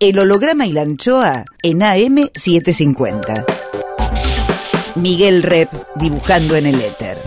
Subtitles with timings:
[0.00, 3.44] El holograma y la anchoa en AM750.
[4.94, 7.18] Miguel Rep dibujando en el éter.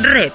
[0.00, 0.32] Rep.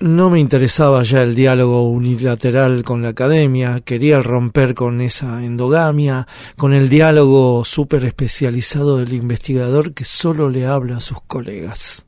[0.00, 6.26] No me interesaba ya el diálogo unilateral con la academia, quería romper con esa endogamia,
[6.56, 12.07] con el diálogo súper especializado del investigador que solo le habla a sus colegas.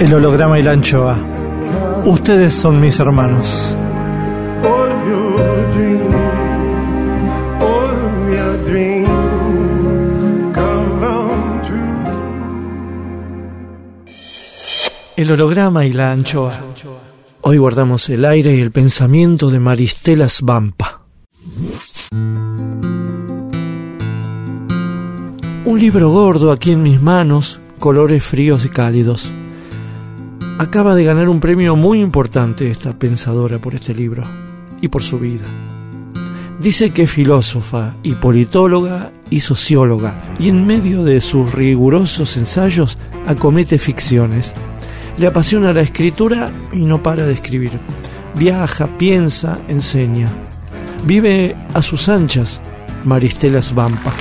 [0.00, 1.14] el holograma y la anchoa.
[2.06, 3.74] Ustedes son mis hermanos.
[15.16, 16.52] El holograma y la anchoa.
[17.42, 21.02] Hoy guardamos el aire y el pensamiento de Maristelas Vampa.
[25.66, 29.30] Un libro gordo aquí en mis manos, colores fríos y cálidos
[30.60, 34.24] acaba de ganar un premio muy importante esta pensadora por este libro
[34.82, 35.46] y por su vida.
[36.58, 42.98] Dice que es filósofa y politóloga y socióloga y en medio de sus rigurosos ensayos
[43.26, 44.52] acomete ficciones.
[45.16, 47.72] Le apasiona la escritura y no para de escribir.
[48.34, 50.28] Viaja, piensa, enseña.
[51.06, 52.60] Vive a sus anchas
[53.06, 54.12] Maristela Svampa,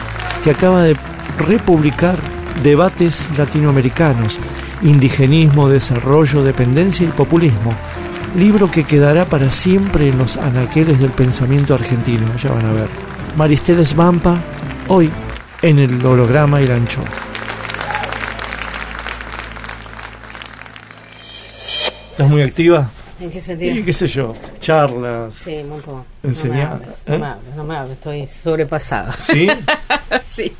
[0.41, 0.95] que acaba de
[1.37, 2.15] republicar
[2.63, 4.39] debates latinoamericanos
[4.81, 7.73] Indigenismo, Desarrollo, Dependencia y Populismo,
[8.37, 12.87] libro que quedará para siempre en los anaqueles del pensamiento argentino, ya van a ver.
[13.35, 14.37] Maristeles Vampa,
[14.87, 15.09] hoy
[15.61, 17.05] en el holograma y la anchoa.
[22.11, 22.89] ¿Estás muy activa?
[23.19, 23.75] ¿En qué sentido?
[23.75, 25.35] Y qué sé yo, charlas.
[25.35, 26.03] Sí, un montón.
[26.23, 26.79] Enseñar.
[27.05, 29.13] No me hables, no me hables, estoy sobrepasada.
[29.21, 29.47] ¿Sí?
[30.25, 30.53] sí.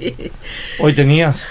[0.79, 1.45] ¿Hoy tenías?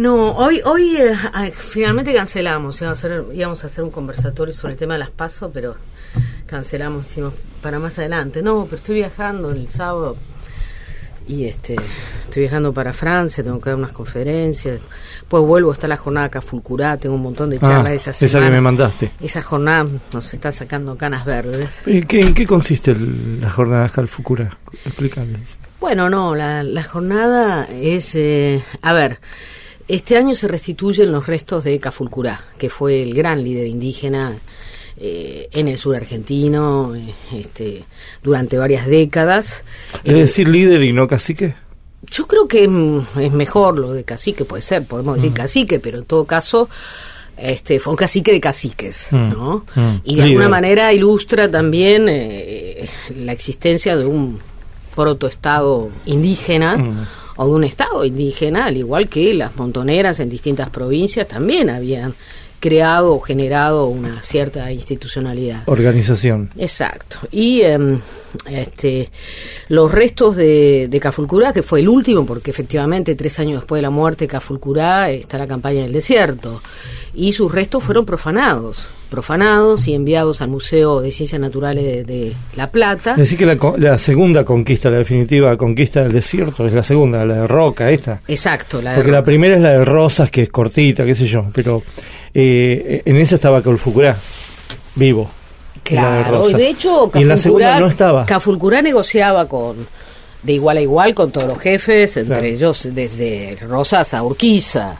[0.00, 1.14] No, hoy hoy eh,
[1.54, 2.80] finalmente cancelamos.
[2.80, 5.76] Íbamos a, hacer, íbamos a hacer un conversatorio sobre el tema de las pasos, pero
[6.46, 8.42] cancelamos, hicimos para más adelante.
[8.42, 10.16] No, pero estoy viajando el sábado
[11.28, 11.76] y este
[12.24, 14.80] estoy viajando para Francia, tengo que dar unas conferencias.
[15.18, 18.26] Después vuelvo, está la jornada Cafulcurá, tengo un montón de ah, charlas de esa semana.
[18.26, 19.12] Esa que me mandaste.
[19.20, 21.82] Esa jornada nos está sacando canas verdes.
[21.84, 24.56] ¿En qué, en qué consiste la jornada Cafulcurá?
[24.86, 25.36] Explícame.
[25.78, 29.18] Bueno, no, la, la jornada es, eh, a ver,
[29.90, 34.32] este año se restituyen los restos de Cafulcurá, que fue el gran líder indígena
[34.96, 37.84] eh, en el sur argentino eh, este,
[38.22, 39.64] durante varias décadas.
[40.04, 41.54] ¿Es decir líder y no cacique?
[42.02, 45.34] Yo creo que es mejor lo de cacique, puede ser, podemos decir mm.
[45.34, 46.68] cacique, pero en todo caso
[47.36, 49.30] este, fue un cacique de caciques, mm.
[49.30, 49.64] ¿no?
[49.74, 49.96] Mm.
[50.04, 54.38] Y de alguna manera ilustra también eh, la existencia de un
[54.94, 57.06] protoestado indígena
[57.40, 62.14] o de un Estado indígena, al igual que las montoneras en distintas provincias también habían
[62.60, 65.62] creado o generado una cierta institucionalidad.
[65.64, 66.50] Organización.
[66.58, 67.16] Exacto.
[67.32, 67.98] Y em,
[68.46, 69.10] este,
[69.68, 73.82] los restos de, de Cafulcurá, que fue el último, porque efectivamente tres años después de
[73.84, 76.60] la muerte de Cafulcurá está la campaña en el desierto,
[77.14, 82.70] y sus restos fueron profanados profanados y enviados al Museo de Ciencias Naturales de, La
[82.70, 83.14] Plata.
[83.14, 87.46] Decir que la, segunda conquista, la definitiva conquista del desierto, es la segunda, la de
[87.46, 88.20] Roca, esta.
[88.28, 91.44] Exacto, la Porque la primera es la de Rosas, que es cortita, qué sé yo,
[91.52, 91.82] pero
[92.32, 94.16] eh, en esa estaba Cafulcurá,
[94.94, 95.28] vivo.
[95.82, 98.24] Claro, de, hecho, y en la segunda no estaba.
[98.24, 99.76] Cafulcurá negociaba con
[100.42, 104.98] de igual a igual con todos los jefes, entre ellos desde Rosas a Urquiza.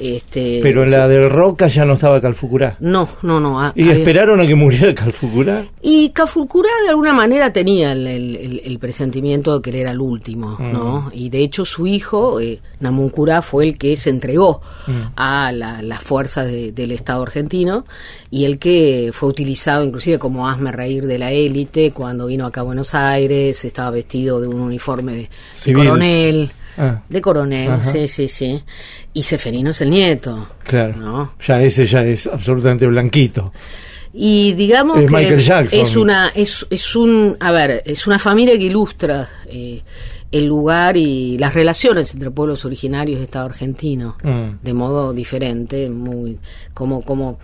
[0.00, 2.76] Este, Pero en la del Roca ya no estaba Calfucurá.
[2.80, 3.72] No, no, no.
[3.74, 5.64] ¿Y esperaron a que muriera Calfucurá?
[5.82, 11.02] Y Calfucurá de alguna manera tenía el, presentimiento de que él era el último, ¿no?
[11.02, 11.10] Mm.
[11.14, 14.92] Y de hecho su hijo, eh, Namuncurá, fue el que se entregó mm.
[15.16, 17.84] a las fuerzas del Estado argentino
[18.30, 22.60] y el que fue utilizado inclusive como asme reír de la élite cuando vino acá
[22.60, 25.28] a Buenos Aires, estaba vestido de un uniforme
[25.64, 26.50] de, coronel.
[26.78, 27.00] Ah.
[27.08, 28.62] De coronel, sí, sí, sí.
[29.12, 30.48] Y Seferino es el nieto.
[30.64, 31.32] Claro.
[31.46, 33.52] Ya ese ya es absolutamente blanquito.
[34.12, 35.34] Y digamos que
[35.72, 39.82] es una es, es un a ver es una familia que ilustra eh,
[40.32, 44.64] el lugar y las relaciones entre pueblos originarios de Estado argentino mm.
[44.64, 46.38] de modo diferente, muy
[46.74, 47.38] como como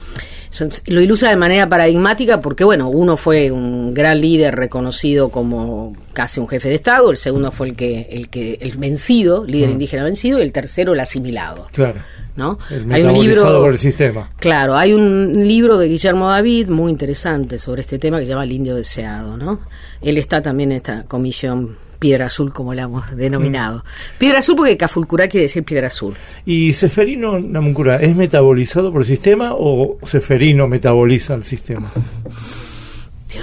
[0.86, 6.40] lo ilustra de manera paradigmática porque bueno, uno fue un gran líder reconocido como casi
[6.40, 9.72] un jefe de Estado, el segundo fue el que el que el vencido, líder mm.
[9.72, 11.68] indígena vencido y el tercero el asimilado.
[11.72, 12.00] Claro.
[12.36, 12.58] ¿no?
[12.90, 14.30] hay un libro por el sistema.
[14.38, 18.44] Claro, hay un libro de Guillermo David muy interesante sobre este tema que se llama
[18.44, 19.60] El indio deseado, ¿no?
[20.00, 23.78] Él está también en esta comisión piedra azul, como la hemos denominado.
[23.78, 24.18] Mm.
[24.18, 26.14] Piedra azul porque Cafulcura quiere decir piedra azul.
[26.44, 31.92] ¿Y Seferino Namuncura es metabolizado por el sistema o Seferino metaboliza el sistema?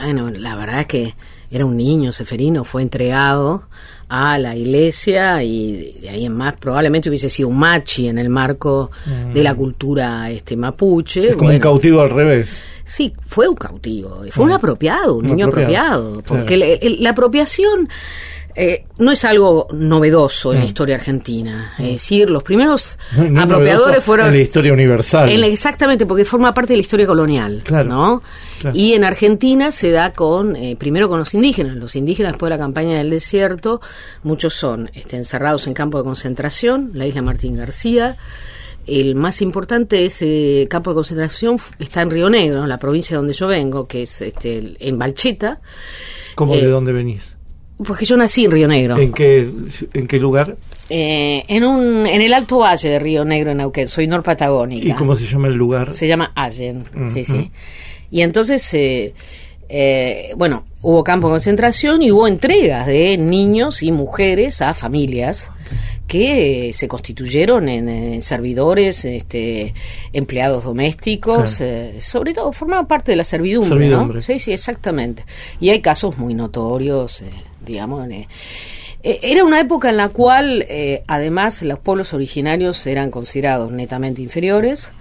[0.04, 1.14] Bueno, la verdad es que
[1.50, 3.64] era un niño, Seferino, fue entregado
[4.10, 8.28] a la iglesia y de ahí en más probablemente hubiese sido un machi en el
[8.28, 8.92] marco
[9.34, 9.58] de la mm.
[9.58, 11.30] cultura este mapuche.
[11.30, 12.62] Es como un cautivo al revés.
[12.90, 14.56] Sí, fue un cautivo, fue un mm.
[14.56, 17.88] apropiado, un, niño apropiado, porque la apropiación
[18.62, 20.66] eh, no es algo novedoso en la mm.
[20.66, 21.76] historia argentina.
[21.80, 23.00] Es decir, los primeros
[23.38, 24.28] apropiadores fueron...
[24.28, 25.30] En la historia universal.
[25.46, 27.64] exactamente, porque forma parte de la historia colonial.
[27.86, 28.22] ¿no?
[28.74, 31.78] Y en Argentina se da con, eh, primero con los indígenas.
[31.78, 33.80] Los indígenas después de la campaña del desierto,
[34.24, 38.18] muchos son este, encerrados en campos de concentración, la isla Martín García.
[38.86, 43.48] El más importante ese campo de concentración está en Río Negro, la provincia donde yo
[43.48, 45.62] vengo, que es este, en Balcheta.
[46.36, 47.39] ¿Cómo de eh, dónde venís?
[47.86, 48.98] Porque yo nací en Río Negro.
[48.98, 49.50] ¿En qué,
[49.94, 50.58] en qué lugar?
[50.90, 53.88] Eh, en, un, en el Alto Valle de Río Negro, en Neuquén.
[53.88, 54.88] Soy norpatagónica.
[54.88, 55.94] ¿Y cómo se llama el lugar?
[55.94, 56.84] Se llama Allen,
[57.14, 57.52] sí, sí.
[58.12, 59.14] Y entonces, eh,
[59.70, 65.52] eh, bueno, hubo campo de concentración y hubo entregas de niños y mujeres a familias
[66.10, 69.76] que se constituyeron en, servidores, este,
[70.12, 74.20] empleados domésticos, eh, sobre todo formaban parte de la servidumbre, ¿no?
[74.24, 75.24] Sí, sí, exactamente.
[75.60, 77.30] Y hay casos muy notorios, eh,
[77.70, 78.08] digamos.
[78.10, 78.28] Eh,
[79.02, 80.66] era una época en la cual,
[81.08, 84.92] además, los pueblos originarios eran considerados netamente inferiores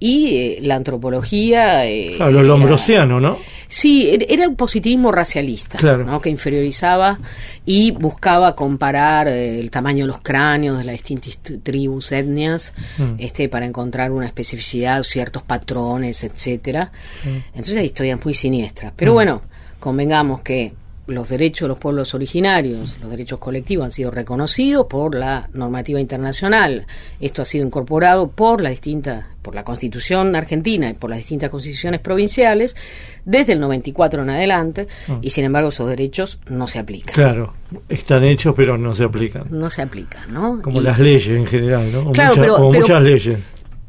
[0.00, 1.84] y eh, la antropología...
[1.86, 3.38] Eh, lo lombrosiano, ¿no?
[3.66, 6.20] Sí, er, era un positivismo racialista, ¿no?
[6.20, 7.18] que inferiorizaba
[7.66, 13.14] y buscaba comparar eh, el tamaño de los cráneos de las distintas tribus, etnias, mm.
[13.18, 16.92] este, para encontrar una especificidad, ciertos patrones, etcétera.
[17.24, 17.28] Mm.
[17.48, 18.92] Entonces hay historias muy siniestras.
[18.96, 19.14] Pero mm.
[19.14, 19.42] bueno,
[19.80, 20.72] convengamos que
[21.08, 26.00] los derechos de los pueblos originarios, los derechos colectivos han sido reconocidos por la normativa
[26.00, 26.86] internacional.
[27.18, 31.50] Esto ha sido incorporado por la distinta, por la Constitución argentina y por las distintas
[31.50, 32.76] constituciones provinciales
[33.24, 35.18] desde el 94 en adelante ah.
[35.22, 37.14] y sin embargo esos derechos no se aplican.
[37.14, 37.54] Claro,
[37.88, 39.46] están hechos pero no se aplican.
[39.50, 40.60] No se aplican, ¿no?
[40.60, 42.12] Como las leyes en general, ¿no?
[42.12, 43.38] claro, pero, muchas leyes.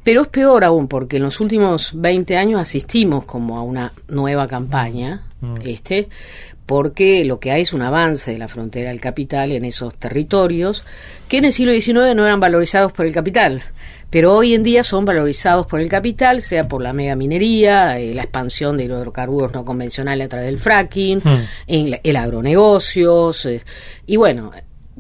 [0.04, 4.48] Pero es peor aún porque en los últimos 20 años asistimos como a una nueva
[4.48, 5.56] campaña, mm.
[5.66, 6.08] este,
[6.70, 10.84] porque lo que hay es un avance de la frontera del capital en esos territorios
[11.28, 13.64] que en el siglo XIX no eran valorizados por el capital,
[14.12, 18.22] pero hoy en día son valorizados por el capital, sea por la megaminería, eh, la
[18.22, 21.44] expansión de hidrocarburos no convencionales a través del fracking, hmm.
[22.04, 23.64] el, agronegocios, eh,
[24.06, 24.52] y bueno,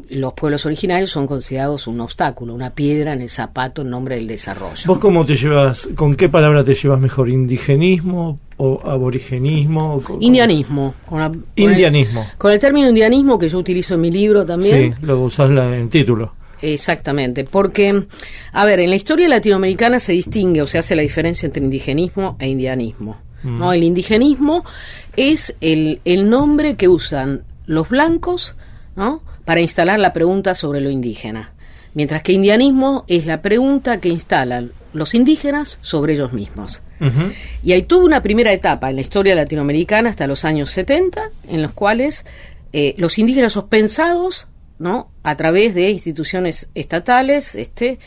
[0.09, 4.27] los pueblos originarios son considerados un obstáculo, una piedra en el zapato en nombre del
[4.27, 4.83] desarrollo.
[4.85, 7.29] ¿Vos cómo te llevas, con qué palabra te llevas mejor?
[7.29, 10.01] ¿Indigenismo o aborigenismo?
[10.19, 10.95] Indianismo.
[11.05, 12.25] Con indianismo.
[12.37, 14.93] con el término indianismo que yo utilizo en mi libro también.
[14.93, 16.33] Sí, lo usás en título.
[16.61, 18.03] Exactamente, porque,
[18.51, 22.35] a ver, en la historia latinoamericana se distingue o se hace la diferencia entre indigenismo
[22.39, 23.17] e indianismo.
[23.43, 23.67] ¿no?
[23.67, 23.73] Mm.
[23.73, 24.65] El indigenismo
[25.15, 28.55] es el, el nombre que usan los blancos
[28.99, 29.21] ¿no?
[29.49, 31.53] Para instalar la pregunta sobre lo indígena,
[31.95, 36.83] mientras que indianismo es la pregunta que instalan los indígenas sobre ellos mismos.
[37.63, 41.63] Y hay tuvo una primera etapa en la historia latinoamericana hasta los años 70, en
[41.63, 42.25] los cuales
[42.73, 45.09] eh, los indígenas son pensados ¿no?
[45.23, 47.97] a través de instituciones estatales este,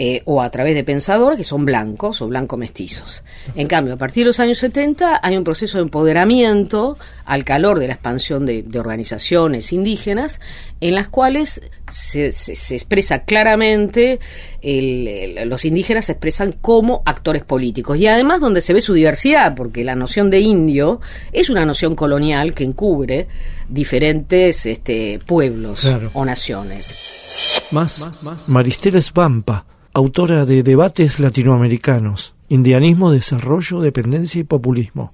[0.00, 3.24] eh, o a través de pensadores que son blancos o blanco mestizos.
[3.56, 7.80] En cambio, a partir de los años 70 hay un proceso de empoderamiento al calor
[7.80, 10.40] de la expansión de, organizaciones indígenas
[10.80, 14.20] en las cuales se, expresa claramente,
[14.62, 19.82] los indígenas se expresan como actores políticos y además donde se ve su diversidad, porque
[19.82, 21.00] la noción de indio
[21.32, 23.26] es una noción colonial que encubre
[23.68, 27.64] diferentes este, pueblos o naciones.
[27.72, 29.64] Más, Maristela Svampa
[29.98, 35.12] autora de Debates Latinoamericanos, Indianismo, Desarrollo, Dependencia y Populismo.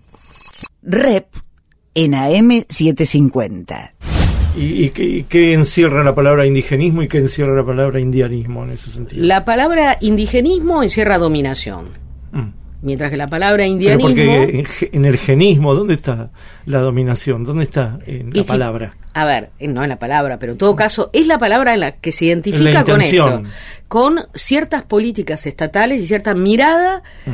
[0.82, 1.26] Rep
[1.94, 3.92] en AM750.
[4.56, 9.24] ¿Y, qué, encierra la palabra indigenismo y qué encierra la palabra indianismo en ese sentido?
[9.24, 11.86] La palabra indigenismo encierra dominación.
[12.32, 12.63] Mm.
[12.84, 14.08] Mientras que la palabra indianismo...
[14.08, 16.30] porque en el genismo, ¿dónde está
[16.66, 17.42] la dominación?
[17.42, 18.94] ¿Dónde está en la palabra?
[19.14, 21.80] a ver, eh, no en la palabra, pero en todo caso es la palabra en
[21.80, 23.42] la que se identifica con esto,
[23.86, 27.30] con ciertas políticas estatales y cierta mirada mm.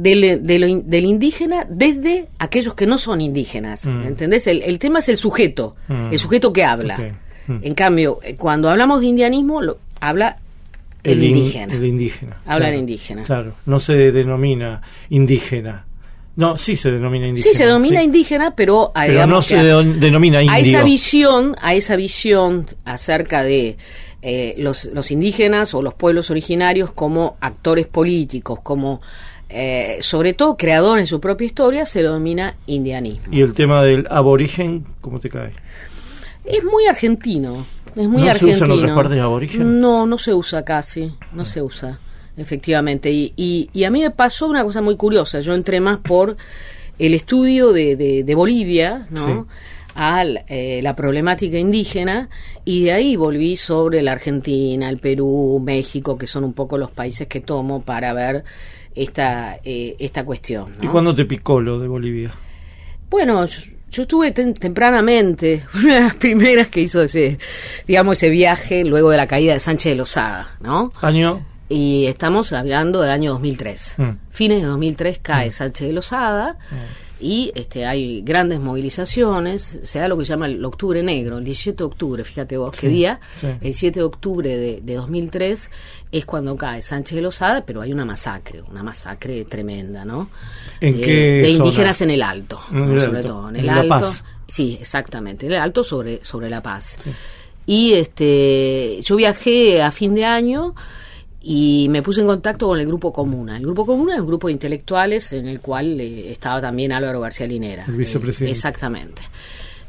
[0.00, 4.02] del, del, indígena desde aquellos que no son indígenas, mm.
[4.04, 4.46] ¿entendés?
[4.46, 6.12] El, tema es el sujeto, mm.
[6.12, 7.18] el sujeto que habla.
[7.46, 10.36] En cambio, eh, cuando hablamos de indianismo, lo, habla
[11.04, 11.74] el, indígena.
[11.74, 12.40] El indígena.
[12.46, 13.24] Habla el indígena.
[13.24, 14.80] Claro, no se denomina
[15.10, 15.84] indígena
[16.36, 17.52] no, sí se denomina indígena.
[17.52, 18.92] Sí, se denomina indígena, pero,
[19.26, 20.54] no se denomina indio.
[20.54, 23.76] A esa visión, a esa visión acerca de
[24.20, 29.00] eh, los, los indígenas o los pueblos originarios como actores políticos, como
[29.48, 33.32] eh, sobre todo creadores de su propia historia, se denomina indianismo.
[33.32, 35.52] ¿Y el tema del aborigen, cómo te cae?
[36.44, 37.64] Es muy argentino.
[37.96, 38.58] Es muy ¿No argentino.
[38.58, 39.80] se usa en otras partes de aborigen?
[39.80, 41.14] No, no se usa casi.
[41.32, 41.98] No se usa
[42.36, 43.10] efectivamente.
[43.10, 43.32] Y,
[43.72, 45.40] y, a mí me pasó una cosa muy curiosa.
[45.40, 46.36] Yo entré más por
[46.98, 49.46] el estudio de, de, Bolivia, ¿no?
[49.96, 52.28] a eh, la problemática indígena
[52.64, 56.90] y de ahí volví sobre la Argentina, el Perú, México, que son un poco los
[56.90, 58.42] países que tomo para ver
[58.94, 60.72] esta, eh, esta cuestión.
[60.82, 62.32] ¿Y cuándo te picó lo de Bolivia?
[63.08, 63.46] Bueno,
[63.94, 67.38] yo, estuve tempranamente, una de las primeras que hizo ese,
[67.86, 70.92] digamos, ese viaje luego de la caída de Sánchez de Lozada, ¿no?
[71.00, 71.46] ¿Año?
[71.68, 73.94] Y estamos hablando del año 2003.
[73.96, 74.10] Mm.
[74.30, 75.52] Fines de 2003 cae mm.
[75.52, 77.03] Sánchez de Lozada mm.
[77.20, 79.78] Y este, hay grandes movilizaciones.
[79.82, 82.76] Se da lo que se llama el Octubre Negro, el 17 de octubre, fíjate vos
[82.76, 83.20] qué día.
[83.60, 85.70] El 7 de octubre de, de, 2003
[86.10, 90.28] es cuando cae Sánchez de Lozada, pero hay una masacre, una masacre tremenda, ¿no?
[90.80, 93.48] ¿En de, qué de indígenas en el Alto, sobre todo.
[93.48, 93.88] En el Alto.
[93.88, 94.24] Paz.
[94.46, 96.96] Sí, exactamente, en el Alto sobre, sobre La Paz.
[97.66, 100.74] Y este, yo viajé a fin de año
[101.46, 103.58] y me puse en contacto con el Grupo Comuna.
[103.58, 107.20] El Grupo Comuna es un grupo de intelectuales en el cual eh, estaba también Álvaro
[107.20, 107.84] García Linera.
[107.86, 108.50] El vicepresidente.
[108.50, 109.20] exactamente.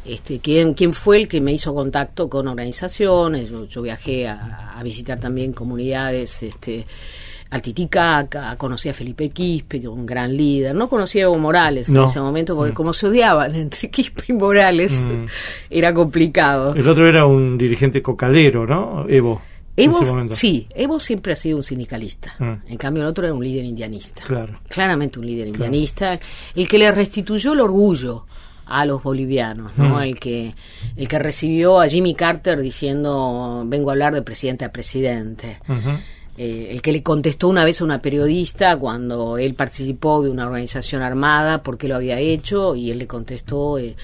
[0.03, 3.49] Este, ¿quién, ¿Quién fue el que me hizo contacto con organizaciones?
[3.69, 6.85] Yo, viajé a, visitar también comunidades este,
[7.49, 10.75] al Titicaca, conocí a Felipe Quispe, que un gran líder.
[10.75, 12.75] No conocía a Evo Morales en ese momento, porque mm.
[12.75, 15.25] como se odiaban entre Quispe y Morales, mm.
[15.69, 16.75] era complicado.
[16.75, 19.05] El otro era un dirigente cocalero, ¿no?
[19.07, 19.41] Evo.
[19.77, 22.35] Evo, sí, Evo siempre ha sido un sindicalista.
[22.39, 22.53] Mm.
[22.67, 24.23] En cambio, el otro era un líder indianista.
[24.25, 24.59] Claro.
[24.69, 26.19] Claramente un líder indianista,
[26.55, 28.25] el que le restituyó el orgullo
[28.65, 29.97] a los bolivianos, ¿no?
[29.97, 30.03] Mm.
[30.03, 30.55] El que
[30.95, 35.59] el que recibió a Jimmy Carter diciendo vengo a hablar de presidente a presidente.
[36.37, 40.45] Eh, el que le contestó una vez a una periodista cuando él participó de una
[40.45, 43.95] organización armada, por qué lo había hecho, y él le contestó eh,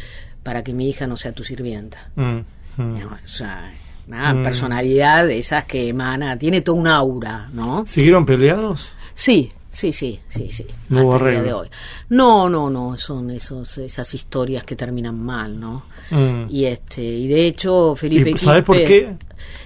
[0.41, 2.09] para que mi hija no sea tu sirvienta.
[2.15, 2.39] Mm,
[2.77, 3.73] o sea,
[4.11, 4.43] una mm.
[4.43, 7.85] personalidad de esas que emana, tiene toda un aura, ¿no?
[7.87, 8.91] ¿Siguieron peleados?
[9.13, 10.65] Sí, sí, sí, sí, sí.
[10.89, 11.69] No de hoy.
[12.09, 15.85] No, no, no, son esos, esas historias que terminan mal, ¿no?
[16.09, 16.45] Mm.
[16.49, 19.15] Y este, y de hecho, Felipe ¿Sabes por qué?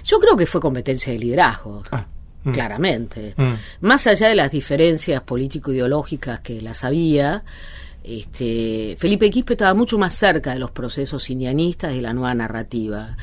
[0.04, 1.82] Yo creo que fue competencia de liderazgo.
[1.90, 2.06] Ah,
[2.44, 2.52] mm.
[2.52, 3.34] Claramente.
[3.80, 7.42] Más allá de las diferencias político-ideológicas que las había,
[8.06, 12.34] este, Felipe Quispe estaba mucho más cerca de los procesos indianistas y de la nueva
[12.34, 13.16] narrativa,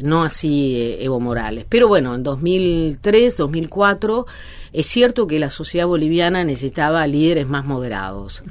[0.00, 1.66] no así eh, Evo Morales.
[1.68, 4.26] Pero bueno, en 2003, 2004,
[4.72, 8.42] es cierto que la sociedad boliviana necesitaba líderes más moderados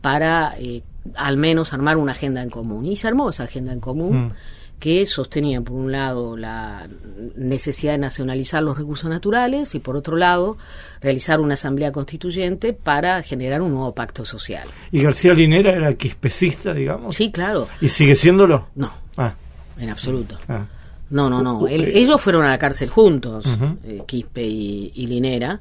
[0.00, 0.82] para eh,
[1.14, 2.86] al menos armar una agenda en común.
[2.86, 4.28] Y se armó esa agenda en común.
[4.28, 4.32] Mm
[4.78, 6.88] que sostenían por un lado la
[7.36, 10.56] necesidad de nacionalizar los recursos naturales y por otro lado
[11.00, 14.68] realizar una asamblea constituyente para generar un nuevo pacto social.
[14.92, 17.16] ¿Y García Linera era quispecista, digamos?
[17.16, 17.68] Sí, claro.
[17.80, 18.68] ¿Y sigue siéndolo?
[18.74, 19.34] No, ah.
[19.78, 20.38] en absoluto.
[20.48, 20.66] Ah.
[21.10, 21.68] No, no, no.
[21.68, 23.46] ellos fueron a la cárcel juntos,
[23.84, 25.60] eh, Quispe y, Linera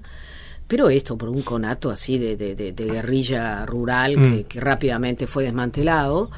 [0.65, 4.21] pero esto por un conato así de, de, guerrilla rural mm.
[4.23, 6.31] que, que, rápidamente fue desmantelado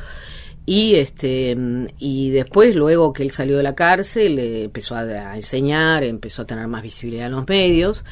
[0.66, 1.56] y este
[2.00, 6.68] y después luego que él salió de la cárcel empezó a, enseñar empezó a tener
[6.68, 8.04] más visibilidad en los medios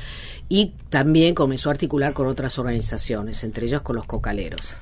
[0.50, 4.77] y también comenzó a articular con otras organizaciones entre ellas con los cocaleros.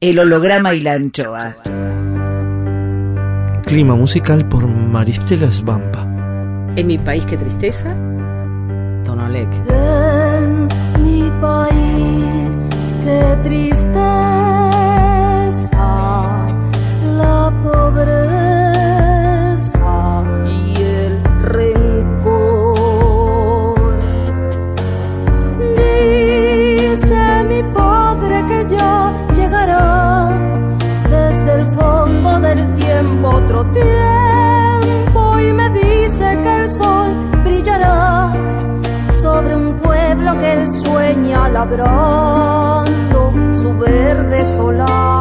[0.00, 1.56] El holograma y la anchoa.
[3.64, 6.16] Clima musical por Maristela Svampa
[6.76, 7.94] en mi país qué tristeza
[9.04, 10.68] Tonolek en
[11.02, 12.58] mi país
[13.04, 14.35] qué tristeza
[17.86, 19.78] pobreza
[20.44, 22.96] y el rencor.
[25.76, 28.94] Dice mi padre que ya
[29.34, 30.28] llegará
[31.16, 37.10] desde el fondo del tiempo otro tiempo y me dice que el sol
[37.44, 38.32] brillará
[39.22, 45.15] sobre un pueblo que él sueña labrando su verde solar.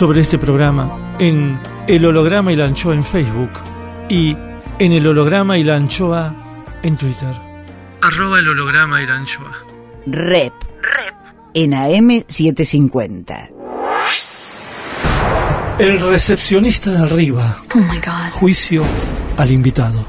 [0.00, 3.50] Sobre este programa en El Holograma y la Anchoa en Facebook
[4.08, 4.34] y
[4.78, 6.32] en El Holograma y la Anchoa
[6.82, 7.34] en Twitter.
[8.00, 9.52] Arroba el holograma y la anchoa.
[10.06, 10.54] Rep.
[10.80, 11.14] Rep.
[11.52, 13.50] En AM750.
[15.78, 17.58] El recepcionista de arriba.
[17.74, 18.32] Oh my God.
[18.32, 18.82] Juicio
[19.36, 20.06] al invitado.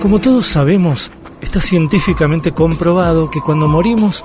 [0.00, 1.10] Como todos sabemos,
[1.42, 4.24] está científicamente comprobado que cuando morimos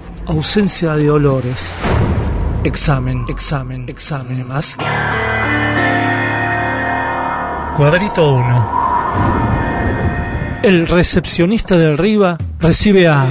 [0.31, 1.73] ausencia de olores.
[2.63, 4.77] Examen, examen, examen más.
[7.75, 8.71] Cuadrito 1.
[10.63, 13.25] El recepcionista de arriba recibe a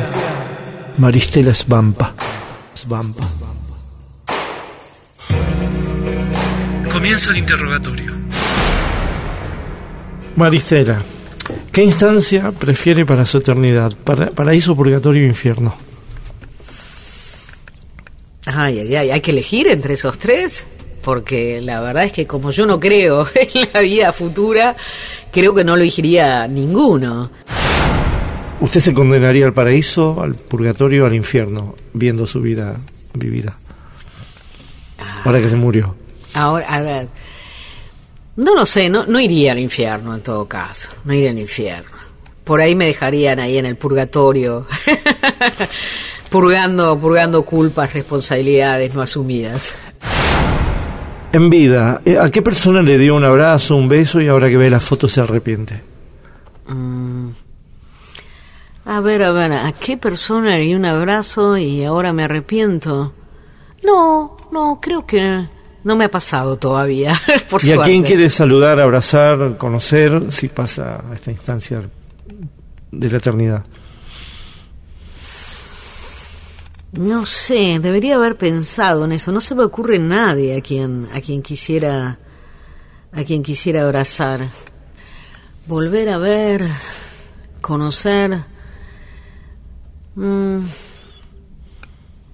[0.99, 2.13] Maristela Svampa.
[2.75, 3.27] Svampa.
[6.93, 8.13] Comienza el interrogatorio.
[10.37, 11.01] Maristela,
[11.73, 13.95] ¿qué instancia prefiere para su eternidad?
[14.05, 15.90] Para, paraíso, purgatorio o infierno.
[18.55, 20.67] Ay, ay, ay, hay que elegir entre esos tres
[21.03, 24.77] porque la verdad es que como yo no creo en la vida futura,
[25.33, 27.31] creo que no lo elegiría ninguno.
[28.61, 32.77] ¿Usted se condenaría al paraíso, al purgatorio, al infierno, viendo su vida
[33.15, 33.57] vivida?
[34.99, 35.23] Ah.
[35.25, 35.97] ahora que se murió.
[36.35, 37.09] Ahora, a ver,
[38.37, 41.99] no lo sé, no, no iría al infierno en todo caso, no iría al infierno.
[42.45, 44.67] Por ahí me dejarían ahí en el purgatorio,
[46.31, 49.75] purgando, purgando culpas, responsabilidades no asumidas
[51.33, 54.57] en vida, eh, ¿a qué persona le dio un abrazo, un beso y ahora que
[54.57, 55.81] ve la foto se arrepiente?
[56.67, 57.29] Mm.
[58.87, 63.13] A ver, a ver, ¿a qué persona le di un abrazo y ahora me arrepiento?
[63.85, 65.47] No, no, creo que
[65.85, 67.15] no me ha pasado todavía.
[67.51, 71.83] Por ¿Y a quién quiere saludar, abrazar, conocer si pasa a esta instancia
[72.91, 73.65] de la eternidad?
[76.93, 79.31] No sé, debería haber pensado en eso.
[79.31, 82.19] No se me ocurre nadie a quien a quien quisiera
[83.13, 84.41] a quien quisiera abrazar.
[85.67, 86.67] Volver a ver,
[87.61, 88.41] conocer.
[90.17, 90.59] Mm,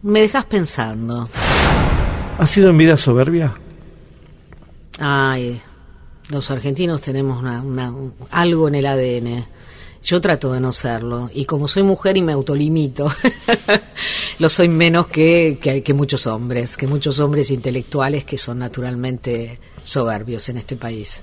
[0.02, 1.28] me dejas pensando.
[2.38, 3.54] ¿Ha sido en vida soberbia?
[4.98, 5.60] Ay,
[6.30, 7.92] los argentinos tenemos una,
[8.30, 9.46] algo en el ADN.
[10.06, 11.30] Yo trato de no serlo.
[11.34, 13.10] Y como soy mujer y me autolimito,
[14.38, 20.48] lo soy menos que, que, muchos hombres, que muchos hombres intelectuales que son naturalmente soberbios
[20.48, 21.22] en este país.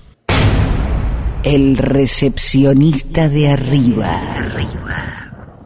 [1.44, 4.36] El recepcionista de arriba.
[4.38, 5.64] arriba.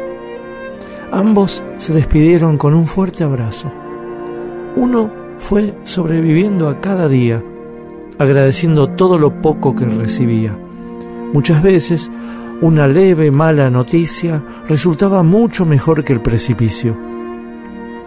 [1.11, 3.73] Ambos se despidieron con un fuerte abrazo.
[4.77, 7.43] Uno fue sobreviviendo a cada día,
[8.21, 10.57] agradeciendo todo lo poco que recibía.
[11.33, 12.09] Muchas veces
[12.61, 16.97] una leve mala noticia resultaba mucho mejor que el precipicio.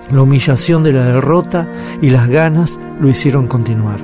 [0.09, 1.69] La humillación de la derrota
[2.01, 3.99] y las ganas lo hicieron continuar.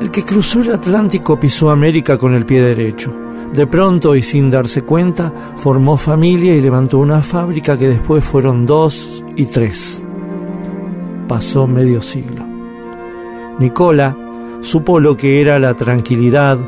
[0.00, 3.25] El que cruzó el Atlántico pisó América con el pie derecho.
[3.52, 8.66] De pronto y sin darse cuenta, formó familia y levantó una fábrica que después fueron
[8.66, 10.04] dos y tres.
[11.28, 12.44] Pasó medio siglo.
[13.58, 14.16] Nicola
[14.60, 16.58] supo lo que era la tranquilidad,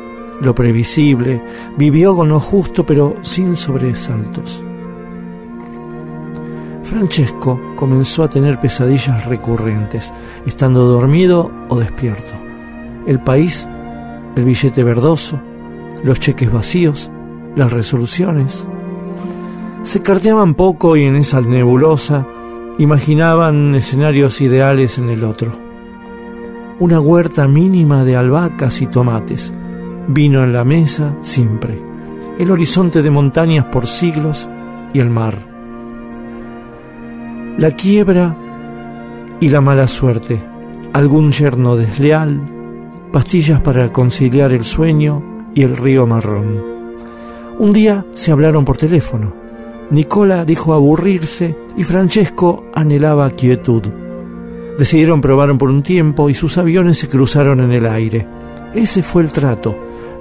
[0.41, 1.43] lo previsible,
[1.77, 4.63] vivió con lo justo pero sin sobresaltos.
[6.83, 10.11] Francesco comenzó a tener pesadillas recurrentes,
[10.47, 12.33] estando dormido o despierto.
[13.05, 13.69] El país,
[14.35, 15.39] el billete verdoso,
[16.03, 17.11] los cheques vacíos,
[17.55, 18.67] las resoluciones.
[19.83, 22.25] Se carteaban poco y en esa nebulosa
[22.77, 25.51] imaginaban escenarios ideales en el otro.
[26.79, 29.53] Una huerta mínima de albahacas y tomates,
[30.07, 31.81] vino en la mesa siempre,
[32.37, 34.47] el horizonte de montañas por siglos
[34.93, 35.35] y el mar.
[37.57, 38.35] La quiebra
[39.41, 40.41] y la mala suerte,
[40.93, 42.41] algún yerno desleal,
[43.11, 46.63] pastillas para conciliar el sueño y el río marrón.
[47.59, 49.33] Un día se hablaron por teléfono.
[49.91, 53.83] Nicola dijo aburrirse y Francesco anhelaba quietud.
[54.77, 58.25] Decidieron probar por un tiempo y sus aviones se cruzaron en el aire.
[58.73, 59.77] Ese fue el trato.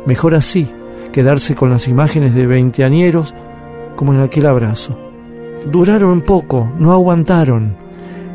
[0.06, 0.68] Mejor así,
[1.12, 3.32] quedarse con las imágenes de veinteañeros
[3.94, 4.98] como en aquel abrazo.
[5.70, 7.76] Duraron poco, no aguantaron.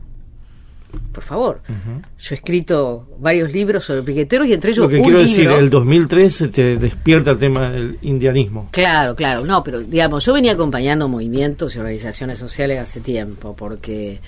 [1.13, 1.61] Por favor.
[1.69, 5.31] Yo he escrito varios libros sobre piqueteros y entre ellos Lo que un quiero libro.
[5.31, 8.69] decir, el 2003 te despierta el tema del indianismo.
[8.73, 14.21] Claro, claro, no, pero digamos, yo venía acompañando movimientos y organizaciones sociales hace tiempo, porque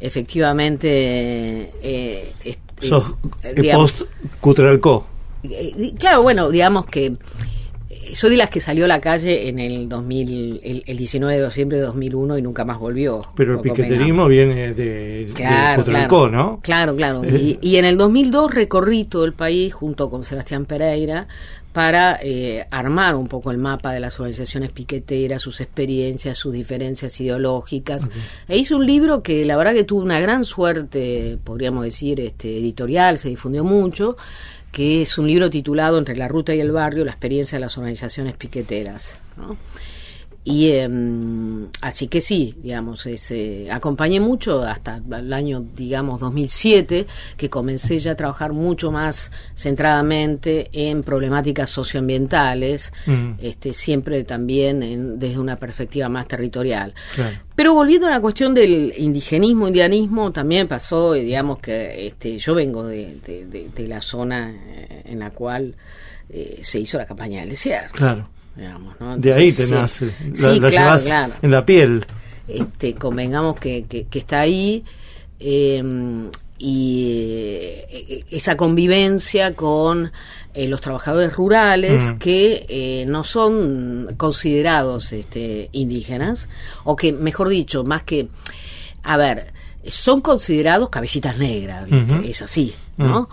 [0.00, 1.72] efectivamente.
[1.82, 2.32] Eh,
[2.80, 5.06] Sos eh, eh, digamos, post Cutralcó.
[5.44, 7.16] eh, claro, bueno, digamos que
[8.14, 11.44] soy de las que salió a la calle en el 2000, el, el 19 de
[11.44, 13.22] diciembre de 2001 y nunca más volvió.
[13.34, 15.84] Pero el piqueterismo viene de, claro.
[16.30, 16.60] ¿no?
[16.62, 17.24] Claro, claro.
[17.24, 17.58] Eh.
[17.62, 21.26] Y, y en el 2002 recorrí todo el país junto con Sebastián Pereira
[21.76, 27.20] para eh, armar un poco el mapa de las organizaciones piqueteras, sus experiencias, sus diferencias
[27.20, 28.08] ideológicas.
[28.48, 32.56] E hice un libro que la verdad que tuvo una gran suerte, podríamos decir, este,
[32.56, 34.16] editorial, se difundió mucho,
[34.76, 37.78] que es un libro titulado Entre la ruta y el barrio, la experiencia de las
[37.78, 39.18] organizaciones piqueteras.
[39.38, 39.56] ¿no?
[40.48, 47.04] Y em, así que sí, digamos, es, eh, acompañé mucho hasta el año, digamos, 2007,
[47.36, 53.32] que comencé ya a trabajar mucho más centradamente en problemáticas socioambientales, Mm.
[53.40, 56.94] este, siempre también en- desde una perspectiva más territorial.
[57.16, 57.38] Claro.
[57.56, 62.54] Pero volviendo a la cuestión del indigenismo, indianismo, también pasó, eh, digamos que este, yo
[62.54, 65.74] vengo de, de- de- de la zona eh, en la cual
[66.28, 67.94] eh, se hizo la campaña del desierto.
[67.96, 68.28] Claro.
[68.56, 69.16] Digamos, ¿no?
[69.16, 70.08] De ahí te nace.
[70.08, 70.14] sí.
[70.30, 71.34] La, Sí, la claro, llevas claro.
[71.42, 72.06] en la piel.
[72.48, 74.84] Este, convengamos que, que, que está ahí
[75.40, 75.82] eh,
[76.58, 80.10] y eh, esa convivencia con
[80.54, 82.18] eh, los trabajadores rurales Mm.
[82.18, 86.48] que eh, no son considerados este, indígenas
[86.84, 88.28] o que, mejor dicho, más que,
[89.02, 89.52] a ver,
[89.86, 92.30] son considerados cabecitas negras, ¿viste?
[92.30, 93.28] Es así, ¿no?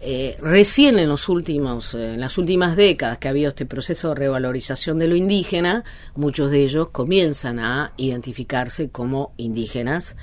[0.00, 4.10] Eh, recién en los últimos, eh, en las últimas décadas que ha habido este proceso
[4.10, 5.82] de revalorización de lo indígena,
[6.14, 10.14] muchos de ellos comienzan a identificarse como indígenas,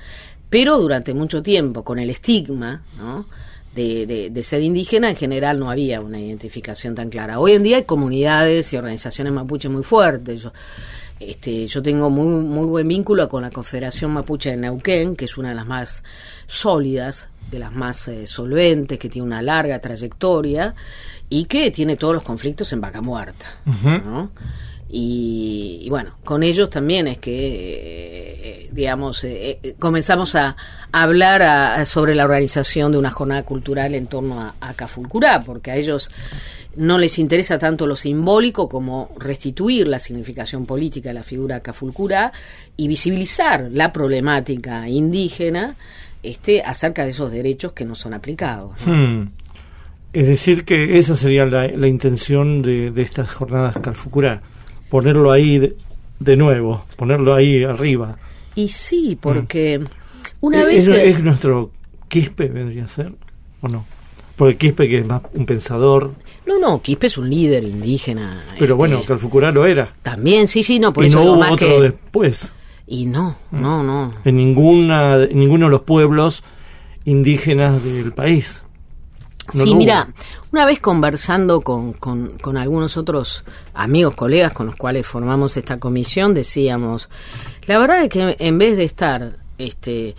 [0.48, 3.26] pero durante mucho tiempo con el estigma, ¿no?
[3.74, 7.38] De, de- de ser indígena, en general no había una identificación tan clara.
[7.38, 10.48] Hoy en día hay comunidades y organizaciones mapuche muy fuertes.
[11.20, 15.36] Este, yo tengo muy, muy buen vínculo con la Confederación Mapuche de Neuquén, que es
[15.38, 16.02] una de las más
[16.46, 20.74] sólidas, de las más eh, solventes, que tiene una larga trayectoria
[21.28, 23.46] y que tiene todos los conflictos en vaca muerta.
[23.82, 24.30] ¿no?
[24.88, 27.32] Y, y bueno, con ellos también es que,
[28.66, 30.56] eh, digamos, eh, eh, comenzamos a
[30.92, 35.40] hablar a- a- sobre la organización de una jornada cultural en torno a, a Cafulcurá,
[35.40, 36.08] porque a ellos
[36.76, 42.32] no les interesa tanto lo simbólico como restituir la significación política de la figura Cafulcurá
[42.76, 45.76] y visibilizar la problemática indígena
[46.22, 48.72] este, acerca de esos derechos que no son aplicados.
[48.86, 48.92] ¿no?
[48.92, 49.30] Hmm.
[50.12, 54.40] Es decir, que esa sería la, la intención de, de estas jornadas Calfucurá.
[54.88, 55.76] Ponerlo ahí de,
[56.20, 58.16] de nuevo, ponerlo ahí arriba.
[58.54, 59.80] Y sí, porque
[60.40, 61.08] una Eh, vez es, que...
[61.10, 61.70] es nuestro
[62.08, 63.12] Quispe, vendría a ser,
[63.60, 63.84] ¿o no?
[64.36, 66.12] Porque Quispe, que es más un pensador,
[66.44, 68.42] No, no, Quispe es un líder indígena.
[68.58, 69.92] pero este, bueno, Calfucurá lo era.
[70.02, 71.80] También, sí, sí, no, por y eso no hubo otro que...
[71.80, 72.52] después.
[72.86, 74.14] Y no, no, no.
[74.24, 76.44] En, ninguna, en ninguno de los pueblos
[77.04, 78.62] indígenas del país.
[79.54, 80.08] No sí, mira,
[80.52, 83.44] una vez conversando con, con, con algunos otros
[83.74, 87.08] amigos, colegas con los cuales formamos esta comisión, decíamos,
[87.66, 90.14] la verdad es que en vez de estar este,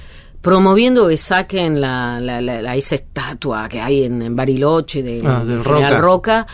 [0.47, 6.47] promoviendo que saquen la, la, esa estatua que hay en, Bariloche de, ah, General Roca.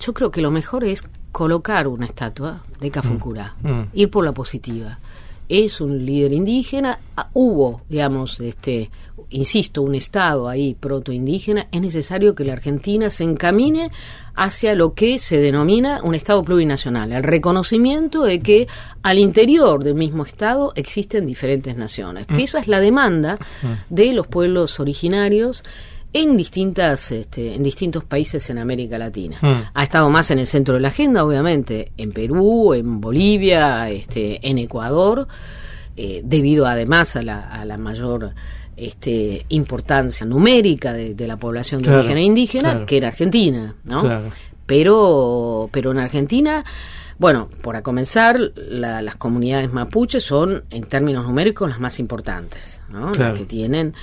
[0.00, 3.88] Yo creo que lo mejor es colocar una estatua de Cafuncurá, mm, mm.
[3.92, 4.98] ir por la positiva.
[5.46, 8.90] Es un líder indígena, ah, hubo, digamos, este,
[9.30, 13.90] insisto, un Estado ahí proto-indígena, es necesario que la Argentina se encamine
[14.34, 18.68] hacia lo que se denomina un Estado plurinacional, el reconocimiento de que
[19.02, 22.40] al interior del mismo Estado existen diferentes naciones, que mm.
[22.40, 23.38] esa es la demanda
[23.90, 25.64] de los pueblos originarios
[26.12, 29.36] en distintas este, en distintos países en América Latina.
[29.40, 29.68] Hmm.
[29.74, 34.40] Ha estado más en el centro de la agenda, obviamente, en Perú, en Bolivia, este,
[34.48, 35.28] en Ecuador,
[35.96, 38.32] eh, debido además a la, a la mayor
[38.78, 44.22] este, importancia numérica de, la población de origen indígena, que era Argentina, ¿no?
[44.66, 46.64] Pero, pero en Argentina,
[47.18, 53.12] bueno, para comenzar, las comunidades mapuches son, en términos numéricos, las más importantes, ¿no?
[53.14, 53.94] Las que tienen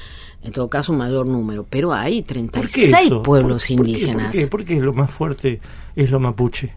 [0.46, 4.36] en todo caso un mayor número, pero hay 36 pueblos indígenas.
[4.50, 4.76] ¿por qué?
[4.76, 5.60] lo más fuerte
[5.96, 6.74] es lo mapuche?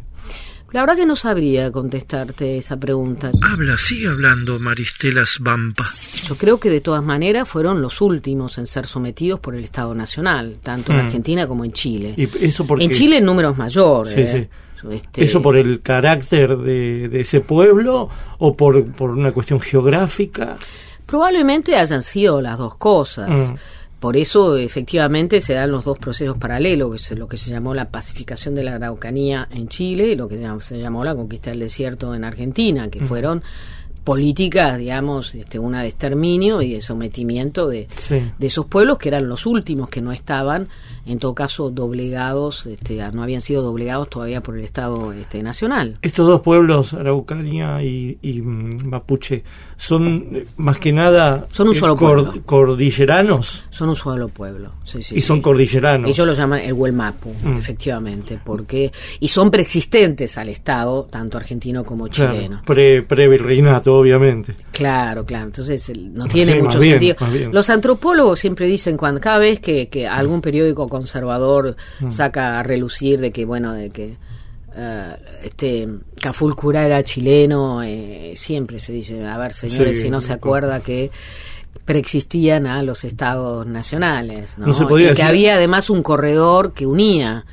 [0.71, 3.31] La verdad que no sabría contestarte esa pregunta.
[3.43, 5.87] Habla, sigue hablando, Maristelas Bampa.
[6.27, 9.95] Yo creo que de todas maneras fueron los últimos en ser sometidos por el Estado
[9.95, 11.07] Nacional, tanto en mm.
[11.07, 12.15] Argentina como en Chile.
[12.17, 14.13] ¿Y eso En Chile en números mayores.
[14.13, 14.49] Sí, sí.
[14.91, 20.57] Este, ¿Eso por el carácter de, ese pueblo o por, por una cuestión geográfica?
[21.07, 23.31] Probablemente hayan sido las dos cosas.
[23.31, 23.55] Mm.
[24.01, 27.75] Por eso, efectivamente, se dan los dos procesos paralelos, que es lo que se llamó
[27.75, 31.61] la pacificación de la Araucanía en Chile y lo que se llamó la conquista del
[31.61, 33.43] desierto en Argentina, que fueron
[34.09, 39.29] políticas, digamos, este, una de exterminio y de sometimiento de, de esos pueblos que eran
[39.29, 40.68] los últimos que no estaban,
[41.05, 45.99] en todo caso, doblegados, este, no habían sido doblegados todavía por el Estado este, Nacional.
[46.01, 49.44] Estos dos pueblos, Araucanía y, mm, Mapuche,
[49.77, 51.94] son eh, más que nada son un solo
[52.47, 53.64] cordilleranos.
[53.68, 54.73] Son un solo pueblo,
[55.11, 56.11] Y son cordilleranos.
[56.11, 57.59] Ellos lo llaman el Huelmapu, mm.
[57.59, 58.90] efectivamente, porque
[59.21, 62.62] y son preexistentes al Estado, tanto argentino como chileno.
[62.64, 64.55] pre, pre virreinato obviamente.
[64.73, 65.47] Claro, claro.
[65.47, 67.17] Entonces no tiene mucho sentido.
[67.53, 72.11] Los antropólogos siempre dicen cuando cada vez que, algún periódico conservador mm.
[72.11, 74.17] saca a relucir de que bueno de que
[74.77, 75.89] uh, este
[76.21, 81.11] Cafulcura era chileno, eh, siempre se dice, a ver señores, si no se acuerda que
[81.85, 84.69] preexistían a los estados nacionales, ¿no?
[84.99, 87.47] y que había además un corredor que unía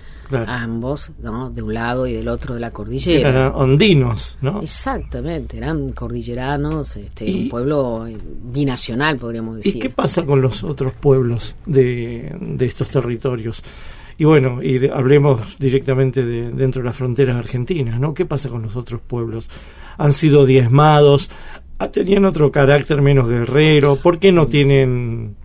[0.48, 1.50] ambos, ¿no?
[1.50, 3.30] De un lado y del otro de la cordillera.
[3.30, 4.62] Eran ondinos, ¿no?
[4.62, 8.06] Exactamente, eran cordilleranos, este, un pueblo
[8.44, 9.76] binacional, podríamos decir.
[9.76, 13.64] ¿Y qué pasa con los otros pueblos de, de estos territorios?
[14.18, 18.14] Y bueno, y hablemos directamente de, dentro de las fronteras argentinas, ¿no?
[18.14, 19.50] ¿Qué pasa con los otros pueblos?
[19.98, 21.30] ¿Han sido diezmados?
[21.92, 23.98] ¿Tenían otro carácter menos guerrero?
[23.98, 25.36] ¿Por qué no tienen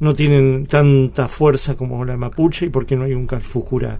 [0.00, 3.98] no tienen tanta fuerza como la mapuche y por qué no hay un Calfucura.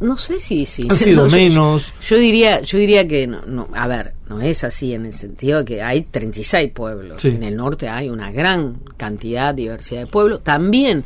[0.00, 1.92] No, sé si, si han sido menos.
[2.06, 5.64] Yo, diría, yo diría que no, a ver, no es así en el sentido de
[5.64, 7.24] que hay 36 pueblos.
[7.24, 10.42] En el norte hay una gran cantidad, diversidad de pueblos.
[10.42, 11.04] También,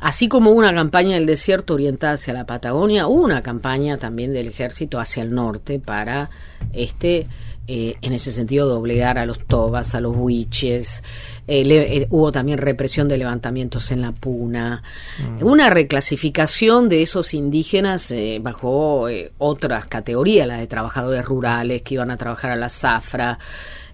[0.00, 4.48] así como una campaña del desierto orientada hacia la Patagonia, hubo una campaña también del
[4.48, 6.30] ejército hacia el norte para
[6.72, 7.26] este
[7.68, 11.02] eh, en ese sentido doblegar a los tobas, a los huiches.
[11.48, 14.84] Eh, eh, hubo también represión de levantamientos en la puna.
[15.18, 15.44] Mm.
[15.44, 22.16] Una reclasificación de esos indígenas bajo otras categorías, la de trabajadores rurales que iban a
[22.16, 23.38] trabajar a la zafra.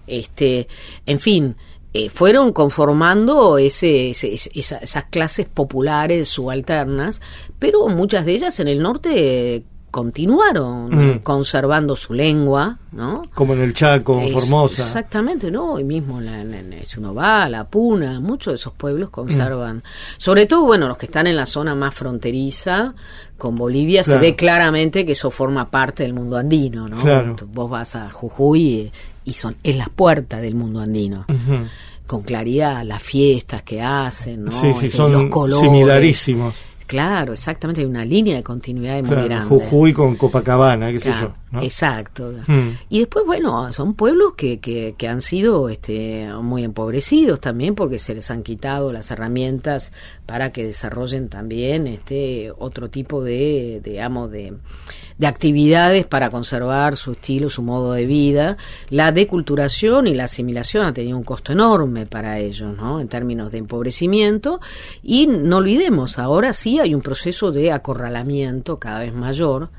[0.05, 0.67] Este,
[1.07, 1.55] en fin.
[2.11, 7.21] fueron conformando ese, esas clases populares subalternas,
[7.57, 11.19] pero muchas de ellas en el norte continuaron mm.
[11.19, 13.21] conservando su lengua, ¿no?
[13.35, 14.81] Como en el Chaco, en Formosa.
[14.81, 15.79] Exactamente, ¿no?
[15.79, 19.77] Y mismo la, en, si uno va, la Puna, muchos de esos pueblos conservan.
[19.77, 19.81] Mm.
[20.17, 22.95] Sobre todo, bueno, los que están en la zona más fronteriza
[23.37, 26.97] con Bolivia, se ve claramente que eso forma parte del mundo andino, ¿no?
[26.97, 27.35] Claro.
[27.53, 28.91] Vos vas a Jujuy
[29.25, 31.27] y son es la puerta del mundo andino.
[32.07, 34.51] Con claridad las fiestas que hacen, ¿no?
[34.51, 35.61] Sí, sí, este, son los colores.
[35.61, 39.47] similarísimos Claro, exactamente, hay una línea de continuidad muy grande.
[39.47, 41.33] Jujuy con Copacabana, qué sé yo.
[41.61, 42.33] Exacto.
[42.47, 42.69] Mm.
[42.89, 47.99] Y después, bueno, son pueblos que, que, que, han sido este, muy empobrecidos también porque
[47.99, 49.91] se les han quitado las herramientas
[50.25, 54.53] para que desarrollen también este otro tipo de, digamos, de
[55.17, 58.57] de actividades para conservar su estilo, su modo de vida.
[58.89, 62.99] La deculturación y la asimilación ha tenido un costo enorme para ellos, ¿no?
[62.99, 64.59] En términos de empobrecimiento.
[65.01, 69.69] Y no olvidemos, ahora sí hay un proceso de acorralamiento cada vez mayor.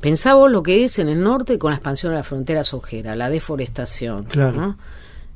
[0.00, 3.28] Pensamos lo que es en el norte con la expansión de las fronteras ojeras, la
[3.28, 4.24] deforestación.
[4.24, 4.76] Claro.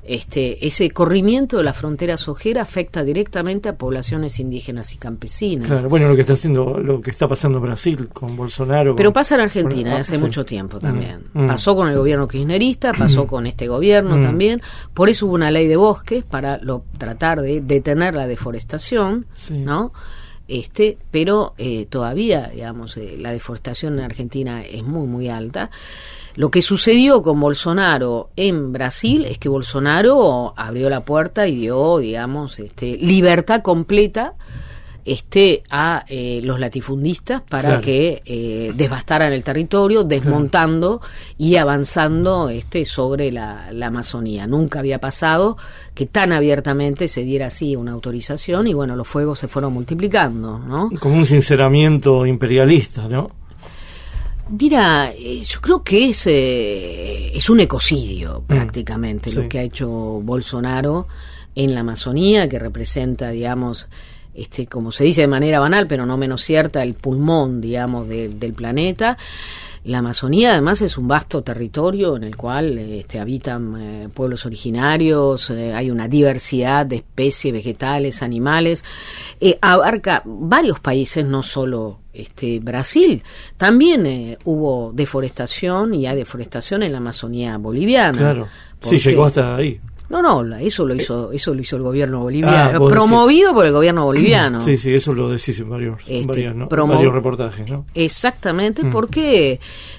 [0.05, 5.69] Este, ese corrimiento de la frontera sojera afecta directamente a poblaciones indígenas y campesinas.
[5.69, 8.97] Claro, bueno, lo que está haciendo, lo que está pasando en Brasil con Bolsonaro.
[8.97, 11.25] Pero pasa en Argentina hace mucho tiempo también.
[11.33, 11.47] Mm, mm.
[11.47, 14.23] Pasó con el gobierno kirchnerista, pasó con este gobierno mm.
[14.23, 14.63] también.
[14.93, 19.93] Por eso hubo una ley de bosques para lo, tratar de detener la deforestación, ¿no?
[20.49, 25.71] Este, pero eh, todavía, digamos, eh, la deforestación en Argentina es muy, muy alta.
[26.35, 31.99] Lo que sucedió con Bolsonaro en Brasil es que Bolsonaro abrió la puerta y dio,
[31.99, 34.35] digamos, este, libertad completa
[35.05, 41.01] este, a eh, los latifundistas para que eh, devastaran el territorio, desmontando
[41.39, 44.47] y avanzando este, sobre la, Amazonía.
[44.47, 45.57] Nunca había pasado
[45.95, 50.59] que tan abiertamente se diera así una autorización y bueno, los fuegos se fueron multiplicando,
[50.59, 50.91] ¿no?
[51.01, 53.29] Como un sinceramiento imperialista, ¿no?
[54.49, 58.47] Mira, eh, yo creo que es, eh, es un ecocidio mm.
[58.47, 61.07] prácticamente lo que ha hecho Bolsonaro
[61.55, 63.89] en la Amazonía, que representa, digamos,
[64.35, 68.53] este, como se dice de manera banal, pero no menos cierta, el pulmón, digamos, del
[68.55, 69.17] planeta.
[69.85, 75.51] La Amazonía además es un vasto territorio en el cual este, habitan eh, pueblos originarios,
[75.51, 78.85] eh, hay una diversidad de especies vegetales, animales,
[79.41, 83.25] eh, abarca varios países, no solo este, Brasil.
[83.57, 88.17] También hubo deforestación y hay deforestación en la Amazonía boliviana.
[88.17, 88.49] Claro,
[88.81, 89.81] sí, llegó hasta ahí.
[90.13, 93.73] No, no, eso lo hizo, eso lo hizo el gobierno boliviano, ah, promovido por el
[93.73, 94.61] gobierno boliviano.
[94.61, 97.87] Sí, sí, eso lo decís en varios, este, varios reportajes, ¿no?
[97.95, 98.91] Exactamente, mm.
[98.91, 99.59] porque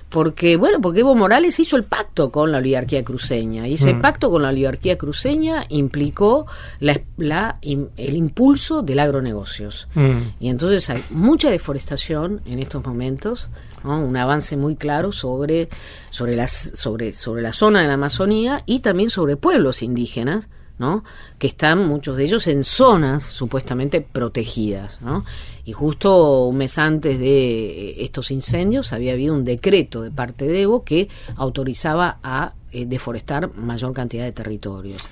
[0.09, 4.01] porque bueno, porque Evo Morales hizo el pacto con la oligarquía cruceña y ese mm.
[4.01, 6.45] pacto con la oligarquía cruceña implicó
[6.79, 9.87] la, la el impulso del agronegocios.
[9.95, 10.17] Mm.
[10.39, 13.49] Y entonces hay mucha deforestación en estos momentos
[13.83, 15.69] un avance muy claro sobre,
[16.11, 20.47] sobre, las, sobre, sobre la zona de la Amazonía y también sobre pueblos indígenas,
[20.79, 21.03] ¿no?
[21.37, 25.01] que están muchos de ellos en zonas supuestamente protegidas.
[25.01, 25.25] ¿no?
[25.65, 30.61] Y justo un mes antes de estos incendios había habido un decreto de parte de
[30.61, 35.03] Evo que autorizaba a eh, deforestar mayor cantidad de territorios.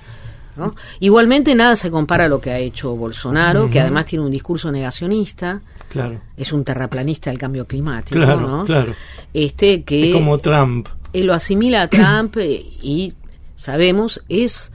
[1.00, 4.70] Igualmente nada se compara a lo que ha hecho Bolsonaro, que además tiene un discurso
[4.70, 5.62] negacionista.
[5.92, 6.20] Claro.
[6.36, 8.94] Es un terraplanista del cambio climático, claro, Claro.
[9.34, 10.88] Este que es como Trump.
[11.12, 13.12] Él lo asimila a Trump eh, y
[13.56, 14.72] sabemos es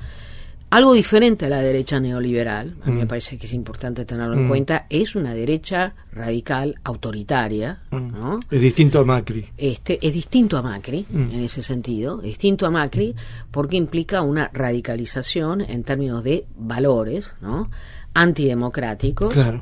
[0.70, 3.08] algo diferente a la derecha neoliberal, a mí me mm.
[3.08, 4.50] parece que es importante tenerlo en mm.
[4.50, 7.80] cuenta, es una derecha radical autoritaria.
[7.92, 8.08] Mm.
[8.12, 8.40] ¿no?
[8.52, 9.46] Es distinto a Macri.
[9.58, 13.16] Este, es distinto a Macri en ese sentido, es distinto a Macri
[13.50, 17.70] porque implica una radicalización en términos de valores, ¿no?
[18.14, 19.62] antidemocráticos, claro.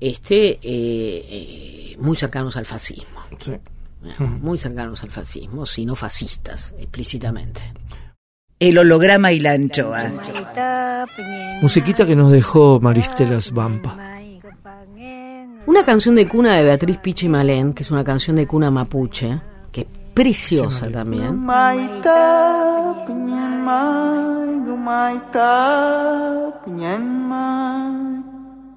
[0.00, 3.20] Este, eh, eh, muy cercanos al fascismo.
[4.18, 7.60] Muy cercanos al fascismo, sino fascistas, explícitamente.
[8.58, 9.98] El holograma y la anchoa.
[11.62, 13.96] Musiquita que nos dejó Maristelas Vampa.
[15.66, 19.40] Una canción de cuna de Beatriz Pichi Malén, que es una canción de cuna mapuche,
[19.72, 21.46] que es preciosa también.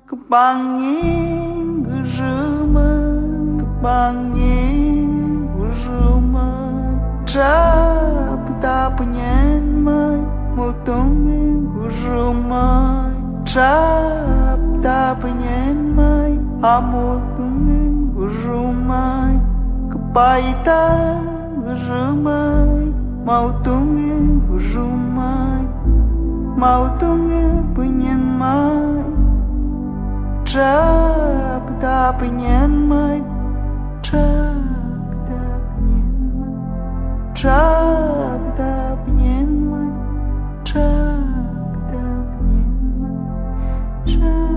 [0.08, 1.04] Kebangi
[1.84, 2.88] geruma
[3.60, 4.64] Kebangi
[5.60, 6.48] geruma.
[7.28, 10.24] Trapta penyenmai
[10.56, 11.44] Mutungi
[11.76, 12.68] geruma.
[13.44, 19.04] Trapta penyenmai Amutungi ah, geruma.
[19.92, 20.84] Kepaita
[21.68, 22.96] gerumai
[23.28, 24.16] Mautungi
[24.56, 25.68] gerumai
[26.56, 27.44] Mautungi
[27.76, 29.27] penyenmai
[30.48, 33.20] trap tap nyen mai
[34.02, 34.56] trap
[35.28, 36.54] tap nyen mai
[37.40, 39.90] trap tap nyen mai
[40.70, 43.20] trap tap nyen mai
[44.12, 44.57] trap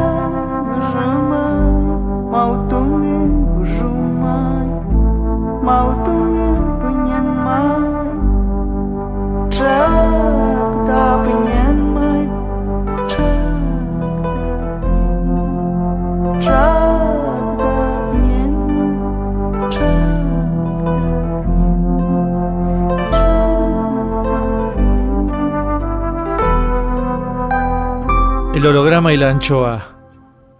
[28.61, 29.97] El holograma y la anchoa,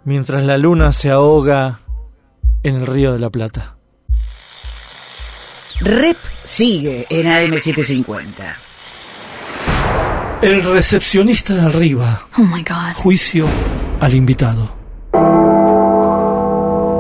[0.06, 1.82] mientras la luna se ahoga
[2.64, 3.76] en el río de la Plata.
[5.82, 8.56] Rep sigue en AM750.
[10.42, 12.22] El recepcionista de arriba.
[12.40, 12.96] Oh my God.
[12.96, 13.46] Juicio
[14.00, 14.74] al invitado.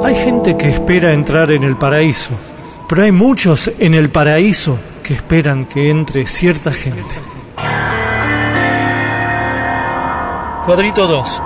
[0.05, 2.35] Hay gente que espera entrar en el paraíso,
[2.87, 7.30] pero hay muchos en el paraíso que esperan que entre cierta gente.
[10.65, 11.41] Cuadrito 2.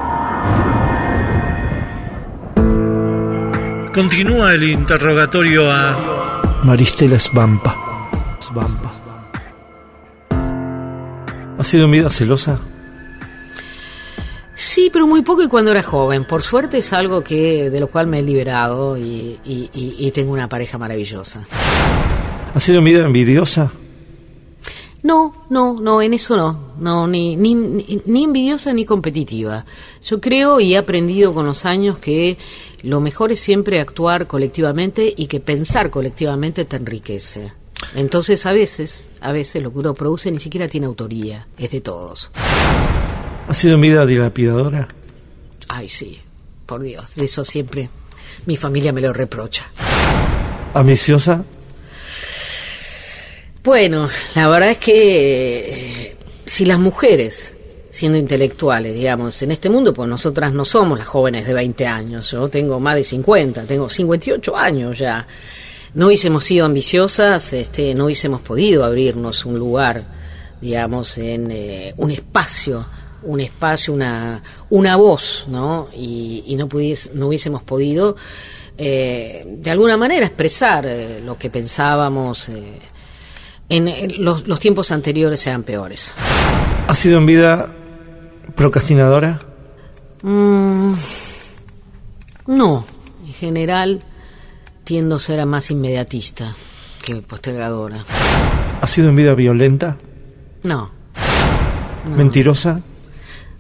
[3.94, 7.76] Continúa el interrogatorio a Maristela Svampa.
[8.40, 8.92] Svampa.
[11.58, 12.60] ¿Ha sido vida celosa?
[14.54, 16.26] Sí, pero muy poco y cuando era joven.
[16.26, 20.12] Por suerte es algo que de lo cual me he liberado y, y- y- y
[20.12, 21.46] tengo una pareja maravillosa.
[22.54, 23.72] ¿Ha sido vida envidiosa?
[25.06, 26.74] No, no, no, en eso no.
[26.80, 29.64] No, ni, ni, ni, envidiosa ni competitiva.
[30.04, 32.40] Yo creo y he aprendido con los años que
[32.82, 37.54] lo mejor es siempre actuar colectivamente y que pensar colectivamente te enriquece.
[37.94, 41.82] Entonces, a veces, a veces lo que uno produce ni siquiera tiene autoría, es de
[41.82, 42.32] todos.
[43.48, 44.88] ¿Ha sido vida dilapidadora?
[45.68, 46.20] Ay, sí,
[46.66, 47.90] por Dios, de eso siempre
[48.48, 49.70] mi familia me lo reprocha.
[50.74, 51.46] ¿Ambiciosa?
[53.66, 55.60] Bueno, la verdad es que
[56.10, 57.56] eh, si las mujeres,
[57.90, 62.30] siendo intelectuales, digamos, en este mundo, pues nosotras no somos las jóvenes de 20 años,
[62.32, 65.26] yo tengo más de 50, tengo 58 años ya,
[65.96, 70.04] no hubiésemos sido ambiciosas, este, no hubiésemos podido abrirnos un lugar,
[70.62, 72.86] digamos, en eh, un espacio,
[73.24, 75.88] un espacio, una, una voz, ¿no?
[75.96, 78.16] Y, y no, pudies- no hubiésemos podido,
[78.78, 82.50] eh, de alguna manera, expresar eh, lo que pensábamos.
[82.50, 82.80] eh,
[83.70, 86.14] en, los, los tiempos anteriores eran peores.
[86.88, 87.70] ¿Ha sido en vida
[88.56, 89.42] procrastinadora?
[90.22, 90.94] Mm,
[92.48, 92.86] no,
[93.26, 94.04] en general
[94.84, 96.54] tiendo a ser más inmediatista
[97.04, 98.04] que postergadora.
[98.82, 99.98] ¿Ha sido en vida violenta?
[100.64, 100.92] No,
[102.16, 102.80] ¿Mentirosa?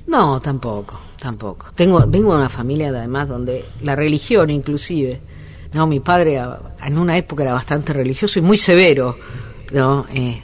[0.07, 1.67] no, tampoco, tampoco.
[1.73, 5.19] Tengo, vengo de una familia además donde la religión inclusive,
[5.73, 6.41] no, mi padre
[6.83, 9.15] en una época era bastante religioso y muy severo,
[9.71, 10.41] no, Eh,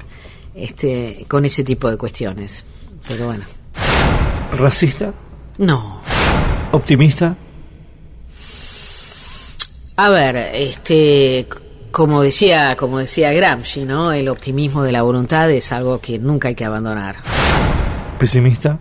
[0.55, 2.63] este, con ese tipo de cuestiones.
[3.07, 3.45] Pero bueno,
[4.57, 5.13] ¿Racista?
[5.57, 6.01] no.
[6.73, 7.35] ¿Optimista?
[9.97, 11.45] A ver, este,
[11.91, 14.11] como decía, como decía Gramsci, ¿no?
[14.13, 17.17] El optimismo de la voluntad es algo que nunca hay que abandonar.
[18.17, 18.79] ¿Pesimista?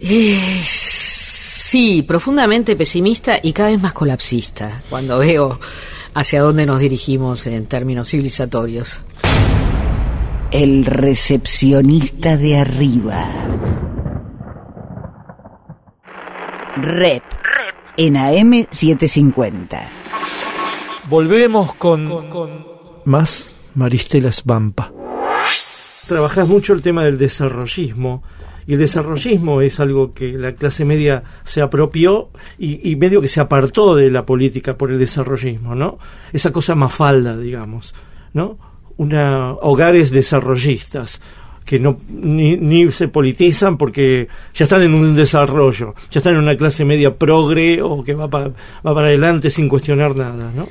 [0.00, 5.58] Eh, sí, profundamente pesimista y cada vez más colapsista cuando veo
[6.14, 9.00] hacia dónde nos dirigimos en términos civilizatorios.
[10.50, 13.28] El recepcionista de arriba.
[16.76, 17.22] Rep.
[17.96, 19.82] En AM750.
[21.08, 22.08] Volvemos con,
[23.04, 24.92] más Maristela Svampa.
[26.08, 28.24] Trabajas mucho el tema del desarrollismo.
[28.66, 33.40] Y el desarrollismo es algo que la clase media se apropió y, medio que se
[33.40, 35.98] apartó de la política por el desarrollismo, ¿no?
[36.32, 37.94] Esa cosa mafalda, digamos,
[38.32, 38.58] ¿no?
[38.96, 41.20] Una, hogares desarrollistas
[41.64, 46.40] que no ni, ni se politizan porque ya están en un desarrollo, ya están en
[46.40, 50.68] una clase media progre o que va, pa- va para adelante sin cuestionar nada, ¿no?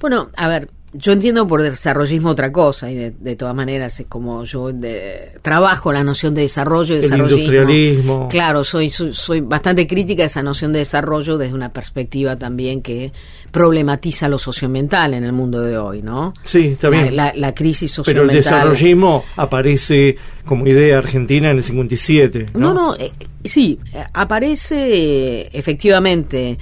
[0.00, 4.06] Bueno, a ver, yo entiendo por desarrollismo otra cosa y de, de todas maneras es
[4.06, 7.38] como yo de- trabajo la noción de desarrollo y desarrollismo.
[7.38, 8.28] industrialismo.
[8.28, 12.80] Claro, soy, soy soy bastante crítica a esa noción de desarrollo desde una perspectiva también
[12.82, 13.12] que
[13.52, 16.32] problematiza lo socioambiental en el mundo de hoy, ¿no?
[16.44, 17.14] Sí, está bien.
[17.16, 18.68] La, la- la crisis Pero el socioambiental.
[18.68, 22.46] desarrollismo aparece como idea argentina en el 57.
[22.54, 23.12] No, No, no, eh,
[23.44, 26.58] sí, eh, aparece eh, efectivamente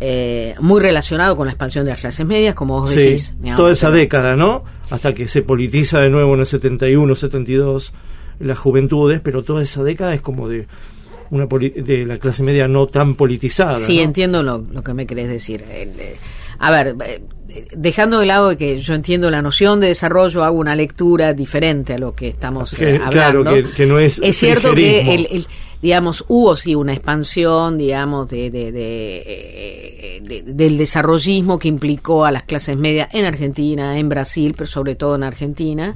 [0.00, 3.34] eh, muy relacionado con la expansión de las clases medias, como vos Sí, decís.
[3.38, 4.64] digamos, toda esa pero- década, ¿no?
[4.90, 7.92] Hasta que se politiza de nuevo en el 71, 72,
[8.40, 10.66] las juventudes, pero toda esa década es como de
[11.30, 13.76] una poli- de la clase media no tan politizada.
[13.78, 14.02] Sí, ¿no?
[14.02, 15.62] entiendo lo, lo que me querés decir.
[15.68, 16.16] Eh,
[16.60, 17.22] a ver, eh,
[17.76, 21.98] dejando de lado que yo entiendo la noción de desarrollo, hago una lectura diferente a
[21.98, 23.42] lo que estamos eh, Que- hablando.
[23.42, 25.46] claro, que- que no es Es cierto que el-
[25.80, 32.30] digamos, hubo sí una expansión, digamos, de, de, de, de- del desarrollismo que implicó a
[32.32, 35.94] las clases medias en Argentina, en Brasil, pero sobre todo en Argentina.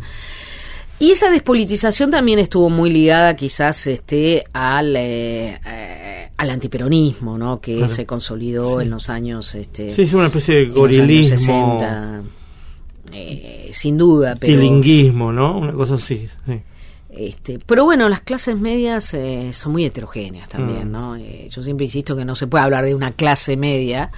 [0.98, 7.60] Y esa despolitización también estuvo muy ligada quizás este al, eh, eh, al antiperonismo, ¿no?
[7.60, 7.92] Que Claro.
[7.92, 9.52] se consolidó en los años...
[9.56, 12.22] Este, Sí, es una especie de gorilismo, 60,
[13.14, 14.52] eh, sin duda, pero...
[14.60, 15.58] tilinguismo, ¿no?
[15.58, 16.28] Una cosa así.
[16.46, 16.60] sí.
[17.14, 20.92] Este, pero bueno, las clases medias eh, son muy heterogéneas también, Mm.
[20.92, 21.16] ¿no?
[21.16, 24.10] Eh, yo siempre insisto que no se puede hablar de una clase media,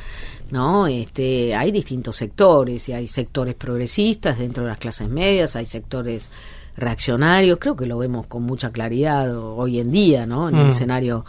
[0.50, 0.86] ¿no?
[0.86, 6.30] Este, hay distintos sectores y hay sectores progresistas dentro de las clases medias, hay sectores
[6.76, 10.48] reaccionarios, creo que lo vemos con mucha claridad hoy en día, ¿no?
[10.48, 10.70] En el Mm.
[10.70, 11.24] escenario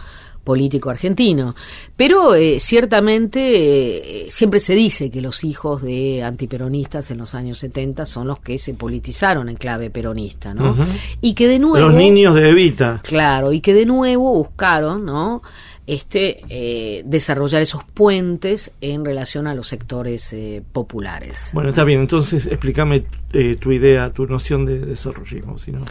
[0.46, 1.56] político argentino.
[1.98, 7.58] Pero eh, ciertamente eh, siempre se dice que los hijos de antiperonistas en los años
[7.58, 10.74] 70 son los que se politizaron en clave peronista, ¿no?
[11.20, 11.88] Y que de nuevo...
[11.88, 13.02] Los niños de Evita.
[13.04, 15.42] Claro, y que de nuevo buscaron, ¿no?
[15.88, 21.52] Este, eh, desarrollar esos puentes en relación a los sectores eh, populares.
[21.54, 25.60] Bueno, está bien, entonces explícame eh, tu idea, tu noción de desarrollismo.
[25.60, 25.86] Si no.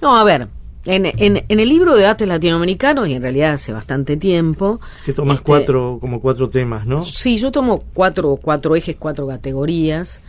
[0.00, 0.46] No, a ver,
[0.86, 4.80] en, en, en el libro de Ates Latinoamericanos, y en realidad hace bastante tiempo...
[5.04, 7.04] Que tomas este, cuatro, como cuatro temas, ¿no?
[7.04, 10.20] Sí, yo tomo cuatro, cuatro ejes, cuatro categorías.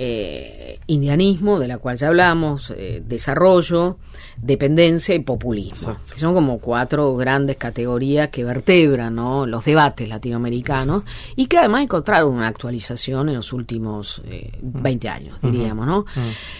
[0.00, 3.96] Eh, indianismo, de la cual ya hablamos, eh, desarrollo,
[4.40, 6.14] dependencia y populismo, Exacto.
[6.14, 9.44] que son como cuatro grandes categorías que vertebran ¿no?
[9.44, 11.02] los debates latinoamericanos
[11.34, 16.04] y que además encontraron una actualización en los últimos eh, 20 años, diríamos, ¿no?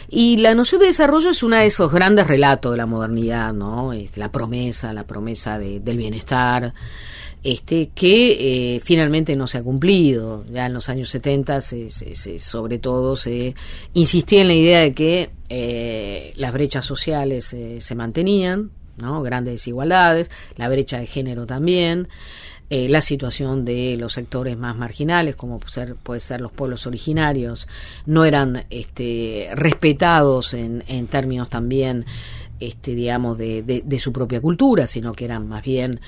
[0.09, 3.93] Y la noción de desarrollo es uno de esos grandes relatos de la modernidad, ¿no?
[3.93, 6.75] Es la promesa, la promesa de- del bienestar,
[7.45, 10.45] este que eh, finalmente no se ha cumplido.
[10.51, 13.55] Ya en los años 70, se, se- se- sobre todo, se
[13.95, 19.23] insistía en la idea de que eh, las brechas sociales eh, se mantenían, ¿no?
[19.23, 22.09] grandes desigualdades, la brecha de género también.
[22.71, 27.67] eh, la situación de los sectores más marginales, como ser, puede ser los pueblos originarios,
[28.05, 32.05] no eran este, respetados en, en términos también,
[32.61, 36.01] este, digamos, de, de- de su propia cultura, sino que eran más bien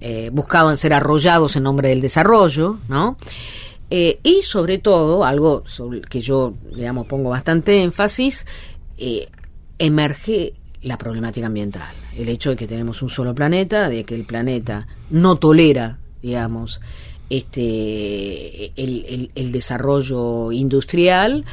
[0.00, 3.16] eh, buscaban ser arrollados en nombre del desarrollo, ¿no?
[3.90, 8.46] Eh, y sobre todo, algo sobre que yo, digamos, pongo bastante énfasis,
[8.96, 9.28] eh,
[9.78, 11.94] emerge la problemática ambiental.
[12.16, 16.80] El hecho de que tenemos un solo planeta, de que el planeta no tolera, digamos,
[17.28, 21.44] este el desarrollo industrial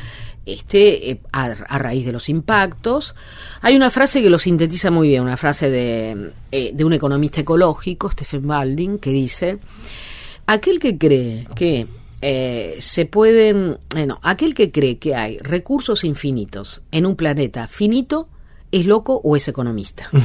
[0.47, 3.15] este eh, a, a raíz de los impactos.
[3.61, 7.41] Hay una frase que lo sintetiza muy bien, una frase de, eh, de un economista
[7.41, 9.59] ecológico, Stephen Balding, que dice,
[10.45, 11.87] aquel que cree que
[12.21, 13.77] eh, se pueden,
[14.07, 18.27] no, aquel que cree que hay recursos infinitos en un planeta finito,
[18.71, 20.09] es loco o es economista.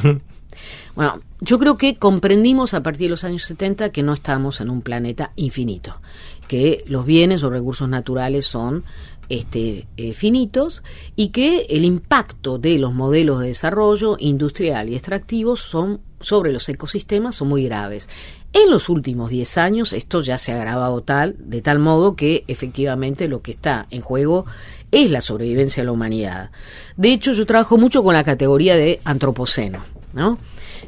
[0.94, 4.68] Bueno, yo creo que comprendimos a partir de los años 70 que no estamos en
[4.68, 6.00] un planeta infinito,
[6.48, 8.84] que los bienes o recursos naturales son
[9.32, 10.82] este, eh, finitos
[11.16, 16.68] y que el impacto de los modelos de desarrollo industrial y extractivos son sobre los
[16.68, 18.10] ecosistemas son muy graves.
[18.52, 22.44] En los últimos 10 años esto ya se ha agravado tal, de tal modo que
[22.46, 24.44] efectivamente lo que está en juego
[24.90, 26.50] es la sobrevivencia de la humanidad.
[26.98, 30.36] De hecho, yo trabajo mucho con la categoría de antropoceno, ¿no?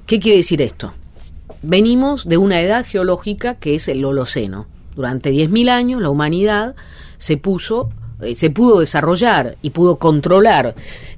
[0.05, 0.93] ¿Qué quiere decir esto?
[1.63, 4.67] Venimos de una edad geológica que es el Holoceno.
[4.95, 6.77] Durante 10.000 años la humanidad
[7.17, 7.89] se puso
[8.21, 10.75] eh, se pudo desarrollar y pudo controlar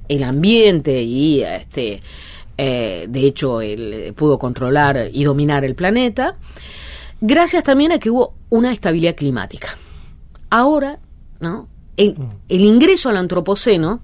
[0.07, 1.99] el ambiente y este
[2.57, 6.35] eh, de hecho él eh, pudo controlar y dominar el planeta
[7.21, 9.69] gracias también a que hubo una estabilidad climática.
[10.49, 10.99] Ahora,
[11.39, 11.67] ¿no?
[11.97, 12.15] El,
[12.47, 14.01] el ingreso al antropoceno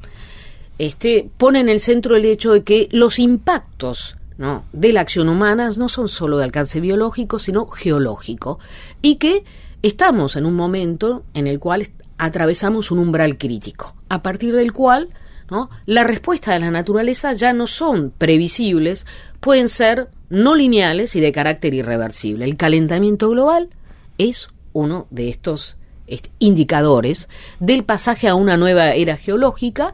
[0.78, 4.66] este, pone en el centro el hecho de que los impactos ¿no?
[4.74, 8.60] de la acción humana no son solo de alcance biológico, sino geológico,
[9.02, 9.44] y que
[9.82, 11.88] estamos en un momento en el cual
[12.26, 15.10] atravesamos un umbral crítico, a partir del cual
[15.52, 15.70] ¿no?
[15.86, 19.06] la respuesta de la naturaleza ya no son previsibles,
[19.40, 22.46] pueden ser no lineales y de carácter irreversible.
[22.46, 23.70] El calentamiento global
[24.18, 25.76] es uno de estos
[26.08, 27.28] est- indicadores
[27.60, 29.94] del pasaje a una nueva era geológica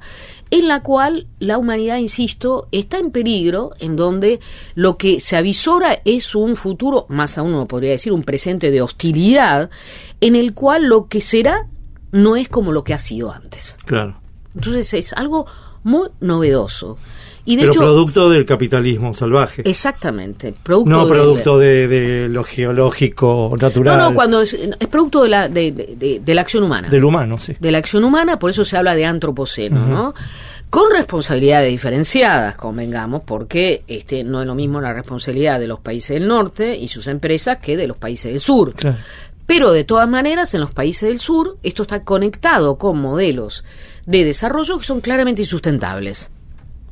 [0.52, 4.40] en la cual la humanidad, insisto, está en peligro, en donde
[4.76, 8.82] lo que se avisora es un futuro, más aún uno podría decir, un presente de
[8.82, 9.70] hostilidad,
[10.22, 11.68] en el cual lo que será
[12.12, 13.78] no es como lo que ha sido antes.
[13.86, 14.20] Claro.
[14.56, 15.46] Entonces es algo
[15.84, 16.98] muy novedoso.
[17.46, 19.64] Y de Pero hecho, producto del capitalismo salvaje.
[19.68, 23.98] exactamente, producto no producto de, de lo geológico natural.
[23.98, 26.90] No, no, cuando es, es producto de la, de, de- de- de la acción humana.
[26.90, 27.56] Del humano, sí.
[27.60, 30.14] de la acción humana, por eso se habla de antropoceno, ¿no?
[30.70, 36.20] con responsabilidades diferenciadas, convengamos, porque este no es lo mismo la responsabilidad de los países
[36.20, 38.74] del norte y sus empresas que de los países del sur.
[38.74, 38.98] Claro.
[39.50, 43.64] Pero de todas maneras, en los países del sur, esto está conectado con modelos
[44.06, 46.30] de desarrollo que son claramente insustentables.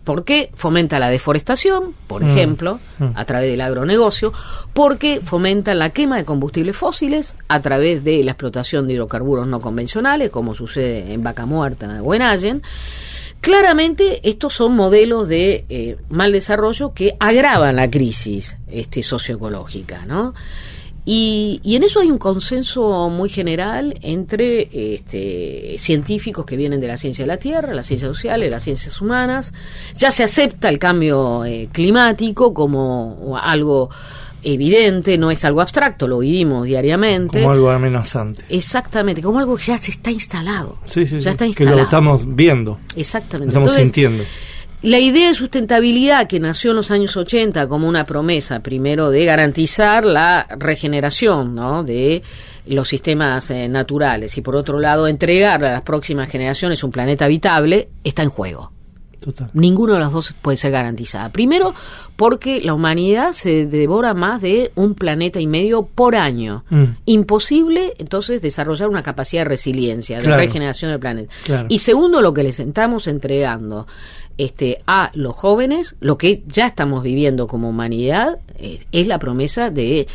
[0.03, 2.29] Porque fomenta la deforestación, por Mm.
[2.29, 3.09] ejemplo, Mm.
[3.13, 4.33] a través del agronegocio,
[4.73, 9.61] porque fomenta la quema de combustibles fósiles a través de la explotación de hidrocarburos no
[9.61, 12.61] convencionales, como sucede en Vaca Muerta o en Allen.
[13.39, 20.33] Claramente estos son modelos de eh, mal desarrollo que agravan la crisis este, socioecológica, ¿no?
[21.09, 26.87] Y, y en eso hay un consenso muy general entre este, científicos que vienen de
[26.87, 29.53] la ciencia de la Tierra, las ciencias sociales, las ciencias humanas.
[29.95, 33.89] Ya se acepta el cambio eh, climático como algo
[34.43, 37.39] evidente, no es algo abstracto, lo vivimos diariamente.
[37.39, 38.43] Como algo amenazante.
[38.49, 40.77] Exactamente, como algo que ya se está instalado.
[40.87, 41.77] Sí, sí, ya sí, está que instalado.
[41.77, 43.53] lo estamos viendo, Exactamente.
[43.53, 44.23] lo estamos Entonces, sintiendo.
[44.83, 49.25] La idea de sustentabilidad que nació en los años 80 como una promesa, primero, de
[49.25, 51.83] garantizar la regeneración ¿no?
[51.83, 52.21] de
[52.67, 57.25] los sistemas eh, naturales y, por otro lado, entregar a las próximas generaciones un planeta
[57.25, 58.76] habitable, está en juego.
[59.19, 59.49] Total.
[59.53, 61.29] Ninguno de los dos puede ser garantizada.
[61.29, 61.73] Primero,
[62.15, 66.63] porque la humanidad se devora más de un planeta y medio por año.
[66.69, 66.83] Mm.
[67.05, 71.33] Imposible, entonces, desarrollar una capacidad de resiliencia, de regeneración del planeta.
[71.45, 71.67] Claro.
[71.69, 73.87] Y segundo, lo que les estamos entregando
[74.37, 79.69] este, a los jóvenes, lo que ya estamos viviendo como humanidad, eh, es la promesa
[79.69, 80.07] de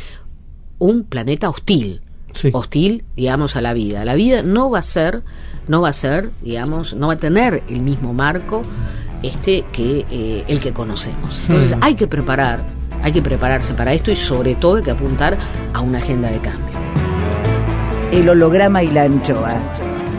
[0.79, 2.01] un planeta hostil.
[2.31, 2.49] Sí.
[2.51, 4.05] Hostil, digamos, a la vida.
[4.05, 5.23] La vida no va a ser,
[5.67, 8.61] no va a ser, digamos, no va a tener el mismo marco
[9.21, 11.41] este que eh, el que conocemos.
[11.47, 11.83] Entonces Hmm.
[11.83, 12.59] hay que preparar,
[13.01, 15.37] hay que prepararse para esto y sobre todo hay que apuntar
[15.73, 16.67] a una agenda de cambio.
[18.11, 19.53] El holograma y la anchoa.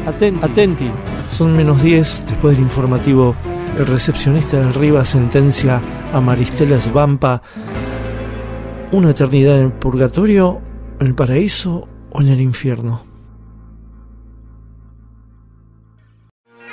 [0.07, 0.41] Atenti.
[0.45, 0.91] Atenti.
[1.29, 3.35] Son menos 10 después del informativo.
[3.79, 5.81] El recepcionista del Riva sentencia
[6.13, 7.43] a Maristela Svampa
[8.93, 10.61] una eternidad en el purgatorio,
[11.01, 13.14] en el paraíso o en el infierno.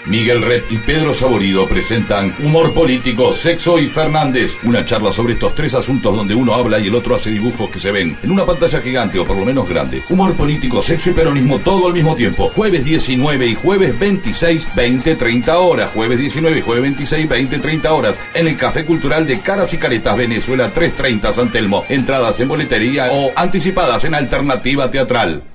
[0.08, 4.52] Miguel Red y Pedro Saborido presentan Humor Político, Sexo y Fernández.
[4.64, 7.80] Una charla sobre estos tres asuntos donde uno habla y el otro hace dibujos que
[7.80, 10.02] se ven en una pantalla gigante o por lo menos grande.
[10.10, 12.49] Humor Político, Sexo y Peronismo todo al mismo tiempo.
[12.49, 15.91] Jueves 19 y jueves 26, 20, 30 horas.
[15.93, 18.16] Jueves 19 y jueves 26, 20, 30 horas.
[18.34, 21.86] En el Café Cultural de Caras y Caretas, Venezuela 330 San Telmo.
[21.89, 25.51] Entradas en boletería o anticipadas en Alternativa Teatral.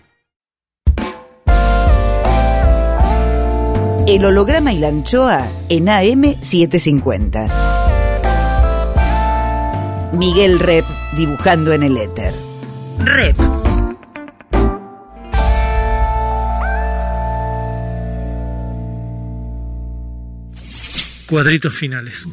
[4.06, 7.50] El holograma y la anchoa en AM750.
[10.12, 10.84] Miguel Rep
[11.16, 12.32] dibujando en el éter.
[13.00, 13.36] Rep.
[21.26, 22.28] Cuadritos finales.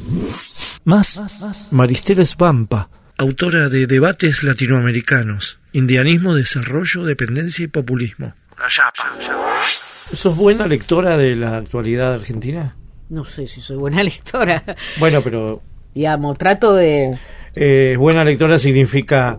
[0.84, 8.32] Más, Maristela Svampa, autora de Debates Latinoamericanos, Indianismo, Desarrollo, Dependencia y Populismo.
[10.12, 12.76] ¿Sos buena lectora de la actualidad argentina?
[13.08, 14.62] No sé si soy buena lectora.
[14.98, 15.62] Bueno, pero
[15.94, 17.16] Digamos, trato de...
[17.54, 19.38] eh, buena lectora significa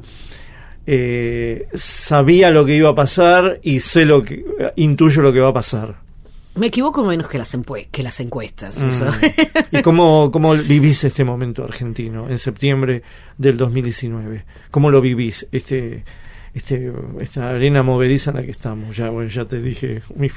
[0.88, 4.46] eh, sabía lo que iba a pasar y sé lo que
[4.76, 5.96] intuyo lo que va a pasar.
[6.56, 7.58] Me equivoco menos que las,
[7.92, 8.82] que las encuestas.
[8.82, 8.88] Mm.
[8.90, 9.08] Eso.
[9.72, 13.04] ¿Y cómo, cómo vivís este momento argentino en septiembre
[13.38, 14.46] del 2019?
[14.72, 15.46] ¿Cómo lo vivís?
[15.52, 16.06] Este,
[16.56, 18.96] este, esta arena movediza en la que estamos.
[18.98, 20.02] Ya, bueno, ya te dije.
[20.16, 20.28] mi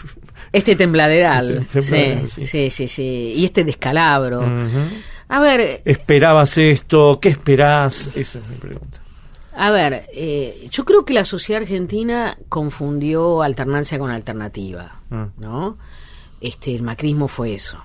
[0.53, 1.67] Este tembladeral.
[1.73, 2.71] Este tembladeral, sí, sí.
[2.71, 3.33] sí, sí.
[3.37, 4.43] Y este descalabro.
[5.29, 7.19] A ver, ¿Esperabas esto?
[7.21, 8.09] ¿Qué esperás?
[8.17, 8.99] Esa es mi pregunta.
[9.57, 15.29] a ver, eh, yo creo que la sociedad argentina confundió alternancia con alternativa, Ah.
[15.39, 15.79] ¿no?
[16.41, 17.79] Este, el macrismo fue eso.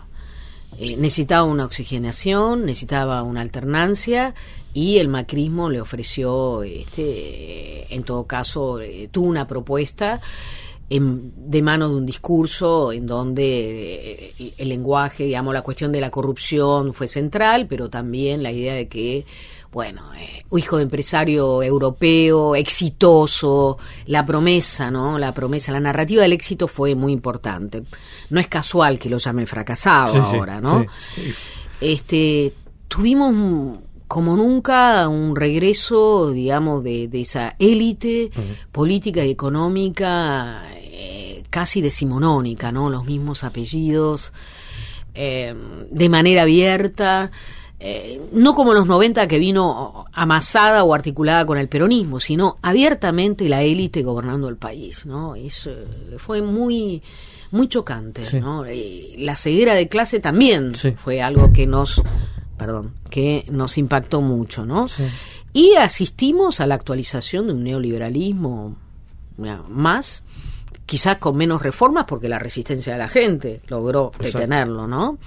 [0.78, 4.34] Eh, necesitaba una oxigenación, necesitaba una alternancia
[4.74, 10.20] y el macrismo le ofreció, este, en todo caso, eh, tuvo una propuesta
[10.90, 13.44] en- de mano de un discurso en donde
[14.28, 18.52] eh, el, el lenguaje, digamos, la cuestión de la corrupción fue central, pero también la
[18.52, 19.26] idea de que,
[19.72, 25.18] bueno, eh, hijo de empresario europeo, exitoso, la promesa, ¿no?
[25.18, 27.84] La promesa, la narrativa del éxito fue muy importante.
[28.30, 30.86] No es casual que lo llamen fracasado Sí, ahora, ¿no?
[31.16, 31.52] sí, sí.
[31.82, 32.54] este
[32.88, 33.78] tuvimos
[34.14, 38.30] como nunca un regreso digamos de, de esa élite
[38.72, 44.32] política y económica eh, casi decimonónica no los mismos apellidos
[45.16, 45.56] eh,
[45.90, 47.32] de manera abierta
[47.80, 53.50] eh, no como los 90 que vino amasada o articulada con el peronismo, sino abiertamente
[53.50, 55.36] la élite gobernando el país, ¿no?
[55.36, 55.72] Eso
[56.18, 57.02] fue muy
[57.52, 58.72] muy chocante, ¿no?
[58.72, 62.02] Y la ceguera de clase también fue algo que nos
[62.66, 64.86] perdón, que nos impactó mucho, ¿no?
[65.52, 68.78] Y asistimos a la actualización de un neoliberalismo
[69.68, 70.24] más,
[70.86, 75.18] quizás con menos reformas, porque la resistencia de la gente logró detenerlo, ¿no?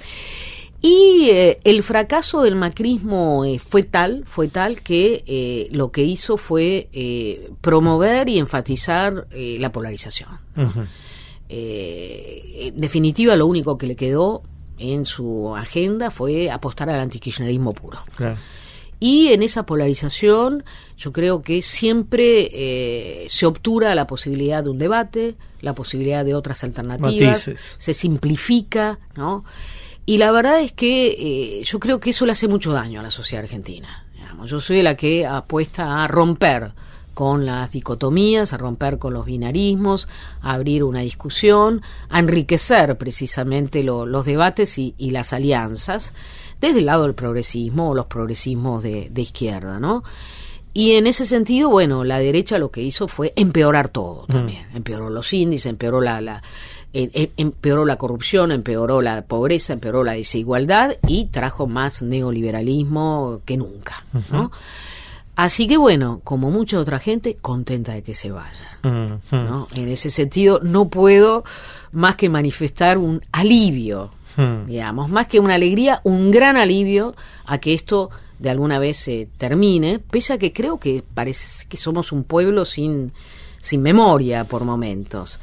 [0.80, 6.04] Y eh, el fracaso del macrismo eh, fue tal, fue tal que eh, lo que
[6.04, 6.88] hizo fue
[7.60, 10.30] promover y enfatizar la polarización.
[11.50, 14.42] en definitiva, lo único que le quedó
[14.78, 17.98] en su agenda fue apostar al antikirchnerismo puro.
[18.98, 20.64] Y en esa polarización
[20.96, 26.34] yo creo que siempre eh, se obtura la posibilidad de un debate, la posibilidad de
[26.34, 29.44] otras alternativas, se simplifica, ¿no?
[30.06, 33.02] Y la verdad es que eh, yo creo que eso le hace mucho daño a
[33.02, 34.04] la sociedad argentina.
[34.44, 36.72] Yo soy la que apuesta a romper
[37.16, 40.06] con las dicotomías, a romper con los binarismos,
[40.42, 46.12] a abrir una discusión, a enriquecer precisamente los debates y, las alianzas
[46.60, 50.04] desde el lado del progresismo o los progresismos de, izquierda, ¿no?
[50.74, 54.32] Y en ese sentido, bueno, la derecha lo que hizo fue empeorar todo mm.
[54.32, 54.66] también.
[54.74, 56.42] Empeoró los índices, empeoró la, la
[56.92, 64.04] empeoró la corrupción, empeoró la pobreza, empeoró la desigualdad y trajo más neoliberalismo que nunca,
[64.30, 64.50] ¿no?
[65.36, 69.20] Así que bueno, como mucha otra gente, contenta de que se vayan.
[69.30, 69.68] ¿no?
[69.74, 71.44] En ese sentido, no puedo
[71.92, 74.12] más que manifestar un alivio,
[74.66, 77.14] digamos, más que una alegría, un gran alivio
[77.44, 78.08] a que esto
[78.38, 82.64] de alguna vez se termine, pese a que creo que parece que somos un pueblo
[82.64, 83.12] sin,
[83.60, 85.38] sin memoria por momentos.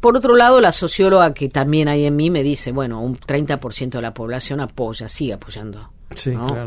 [0.00, 3.90] Por otro lado, la socióloga que también hay en mí me dice, bueno, un 30%
[3.90, 5.90] de la población apoya, sigue apoyando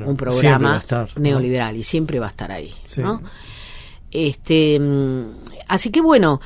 [0.06, 0.82] un programa
[1.16, 2.74] neoliberal y siempre va a estar ahí.
[4.12, 5.24] Este, mm,
[5.70, 6.42] así que bueno,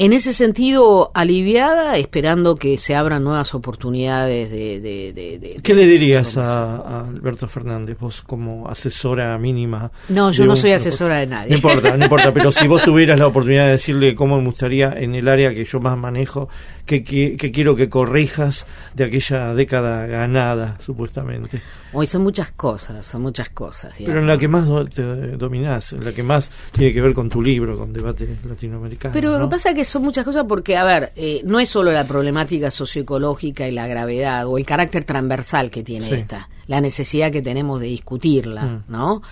[0.00, 5.60] en ese sentido, aliviada, esperando que se abran nuevas oportunidades de...
[5.60, 9.90] ¿Qué le dirías a, Alberto Fernández, vos como asesora mínima?
[10.08, 11.50] No, yo no soy asesora de nadie.
[11.50, 14.92] No importa, no importa, pero si vos tuvieras la oportunidad de decirle cómo me gustaría
[14.92, 16.48] en el área que yo más manejo,
[16.88, 21.60] que, que, quiero que corrijas de aquella década ganada, supuestamente.
[21.92, 23.92] Hoy son muchas cosas, son muchas cosas.
[23.98, 25.02] Pero en la que más te
[25.36, 29.12] dominás, en la que más tiene que ver con tu libro, con debate latinoamericano.
[29.12, 31.68] Pero lo que pasa es que son muchas cosas porque, a ver, eh, no es
[31.68, 36.80] solo la problemática socioecológica y la gravedad o el carácter transversal que tiene esta, la
[36.80, 38.84] necesidad que tenemos de discutirla, mm.
[38.88, 39.22] ¿no?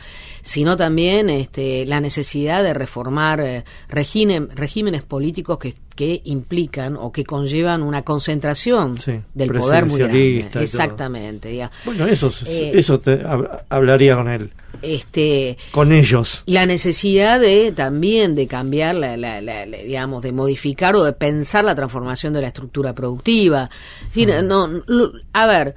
[0.47, 7.25] Sino también este, la necesidad de reformar eh, regímenes políticos que, que, implican o que
[7.25, 8.97] conllevan una concentración
[9.35, 10.47] del poder muy grande.
[10.61, 11.69] Exactamente.
[11.85, 13.23] Bueno, eso, eh, eso te
[13.69, 14.53] hablaría con él.
[14.83, 16.45] Este, con ellos.
[16.47, 19.17] La necesidad de también de cambiar, la,
[19.67, 23.69] digamos, de modificar o de pensar la transformación de la estructura productiva.
[24.45, 24.71] no,
[25.33, 25.75] a ver,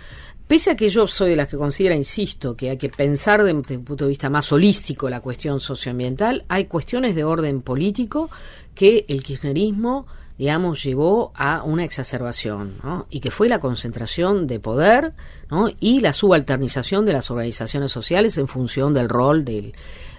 [0.50, 3.56] Pese a que yo soy de las que considera, insisto, que hay que pensar desde
[3.78, 8.32] un punto de vista más holístico la cuestión socioambiental, hay cuestiones de orden político
[8.74, 10.08] que el kirchnerismo,
[10.40, 13.06] digamos, llevó a una exacerbación, ¿no?
[13.12, 15.14] Y que fue la concentración de poder,
[15.52, 15.68] ¿no?
[15.80, 19.76] Y la subalternización de las organizaciones sociales en función del rol del,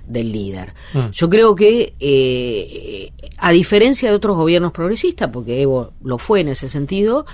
[0.06, 0.74] del líder.
[0.94, 1.10] Mm.
[1.10, 6.50] Yo creo que, eh, a diferencia de otros gobiernos progresistas, porque Evo lo fue en
[6.50, 7.26] ese sentido,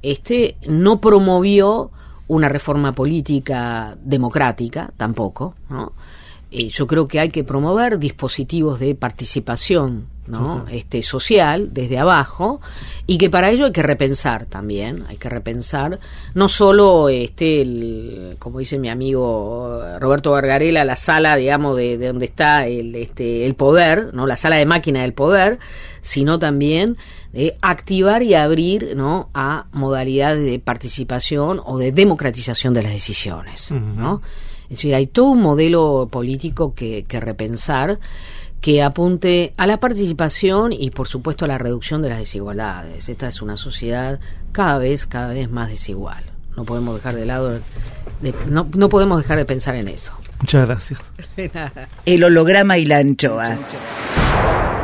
[0.00, 1.90] este no promovió
[2.28, 5.92] una reforma política democrática, tampoco, ¿no?
[6.50, 10.66] Eh, yo creo que hay que promover dispositivos de participación ¿no?
[10.70, 12.62] este social desde abajo
[13.06, 16.00] y que para ello hay que repensar también hay que repensar
[16.34, 22.06] no solo este el, como dice mi amigo Roberto Vargarela la sala digamos de, de,
[22.08, 25.58] donde está el este el poder no la sala de máquina del poder
[26.00, 26.96] sino también
[27.38, 29.30] de activar y abrir ¿no?
[29.32, 33.70] a modalidades de participación o de democratización de las decisiones.
[33.70, 34.22] ¿no?
[34.64, 38.00] Es decir, hay todo un modelo político que, que repensar
[38.60, 43.08] que apunte a la participación y por supuesto a la reducción de las desigualdades.
[43.08, 44.18] Esta es una sociedad
[44.50, 46.24] cada vez, cada vez más desigual.
[46.56, 47.60] No podemos dejar de lado,
[48.48, 50.12] no, no podemos dejar de pensar en eso.
[50.40, 51.00] Muchas gracias.
[52.04, 53.56] El holograma y la anchoa.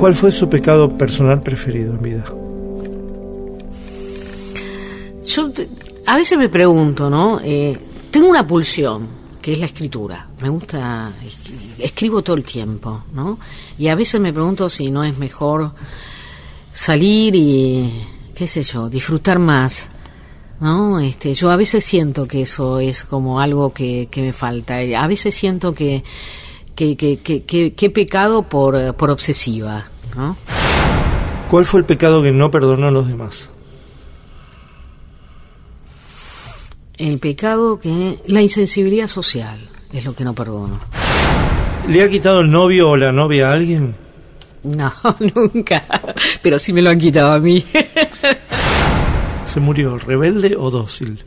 [0.00, 2.24] ¿Cuál fue su pecado personal preferido en vida?
[5.26, 5.52] Yo
[6.06, 7.38] a veces me pregunto, ¿no?
[7.44, 7.78] Eh,
[8.10, 9.06] tengo una pulsión,
[9.42, 10.26] que es la escritura.
[10.40, 11.12] Me gusta,
[11.78, 13.38] escribo todo el tiempo, ¿no?
[13.76, 15.72] Y a veces me pregunto si no es mejor
[16.72, 18.02] salir y,
[18.34, 19.90] qué sé yo, disfrutar más.
[20.60, 20.98] ¿no?
[20.98, 24.76] Este, yo a veces siento que eso es como algo que, que me falta.
[24.78, 26.02] A veces siento que,
[26.74, 29.89] que, que, que, he pecado por, por obsesiva.
[30.16, 30.36] ¿No?
[31.50, 33.50] ¿Cuál fue el pecado que no perdonó a los demás?
[36.96, 38.18] El pecado que...
[38.26, 39.58] La insensibilidad social
[39.92, 40.78] es lo que no perdono.
[41.88, 43.96] ¿Le ha quitado el novio o la novia a alguien?
[44.62, 44.92] No,
[45.34, 45.84] nunca.
[46.42, 47.64] Pero sí me lo han quitado a mí.
[49.46, 51.24] ¿Se murió rebelde o dócil?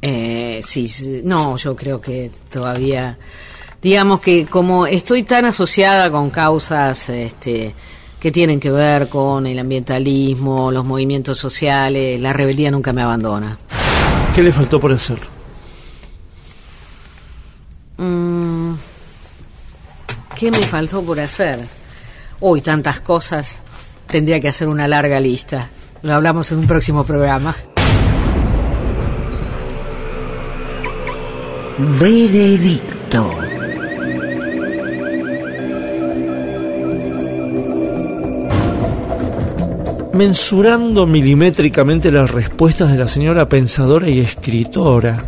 [0.00, 0.88] Eh, sí,
[1.24, 3.18] no, yo creo que todavía
[3.84, 7.74] digamos que como estoy tan asociada con causas este,
[8.18, 13.58] que tienen que ver con el ambientalismo, los movimientos sociales, la rebeldía nunca me abandona.
[14.34, 15.18] ¿Qué le faltó por hacer?
[17.98, 18.72] Mm,
[20.34, 21.60] ¿Qué me faltó por hacer?
[22.40, 23.58] Uy, tantas cosas.
[24.06, 25.68] Tendría que hacer una larga lista.
[26.00, 27.54] Lo hablamos en un próximo programa.
[32.00, 33.43] Veredicto.
[40.14, 45.24] Mensurando milimétricamente las respuestas de la señora pensadora y escritora,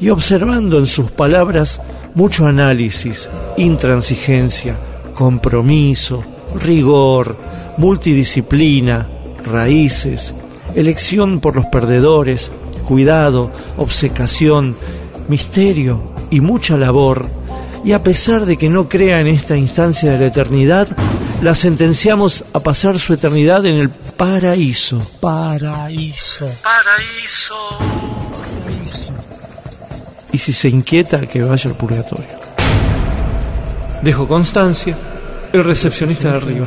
[0.00, 1.80] y observando en sus palabras
[2.14, 4.76] mucho análisis, intransigencia,
[5.14, 6.22] compromiso,
[6.60, 7.36] rigor,
[7.78, 9.08] multidisciplina,
[9.44, 10.34] raíces,
[10.74, 12.52] elección por los perdedores,
[12.86, 14.76] cuidado, obsecación,
[15.28, 17.26] misterio y mucha labor,
[17.84, 20.88] y a pesar de que no crea en esta instancia de la eternidad,
[21.42, 24.98] la sentenciamos a pasar su eternidad en el paraíso.
[25.20, 26.46] Paraíso.
[26.62, 27.78] Paraíso.
[27.78, 29.12] Paraíso.
[30.32, 32.26] Y si se inquieta, que vaya al purgatorio.
[34.02, 34.96] Dejo constancia,
[35.52, 36.66] el recepcionista de arriba.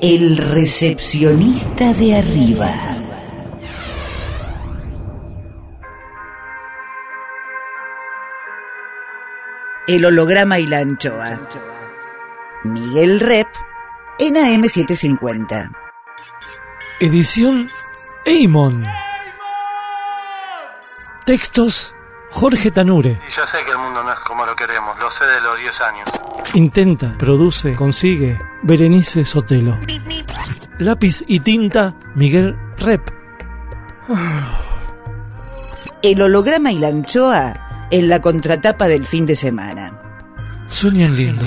[0.00, 2.70] El recepcionista de arriba.
[9.86, 11.40] El holograma y la anchoa.
[12.64, 13.48] Miguel Rep
[14.18, 15.70] en AM750.
[17.00, 17.68] Edición
[18.24, 18.84] Eimon.
[21.24, 21.94] Textos
[22.30, 23.20] Jorge Tanure.
[23.28, 25.58] Y yo sé que el mundo no es como lo queremos, lo sé de los
[25.58, 26.08] 10 años.
[26.54, 29.78] Intenta, produce, consigue Berenice Sotelo.
[30.78, 33.08] Lápiz y tinta Miguel Rep.
[36.02, 40.00] El holograma y la anchoa en la contratapa del fin de semana.
[40.66, 41.46] Sueñan lindo.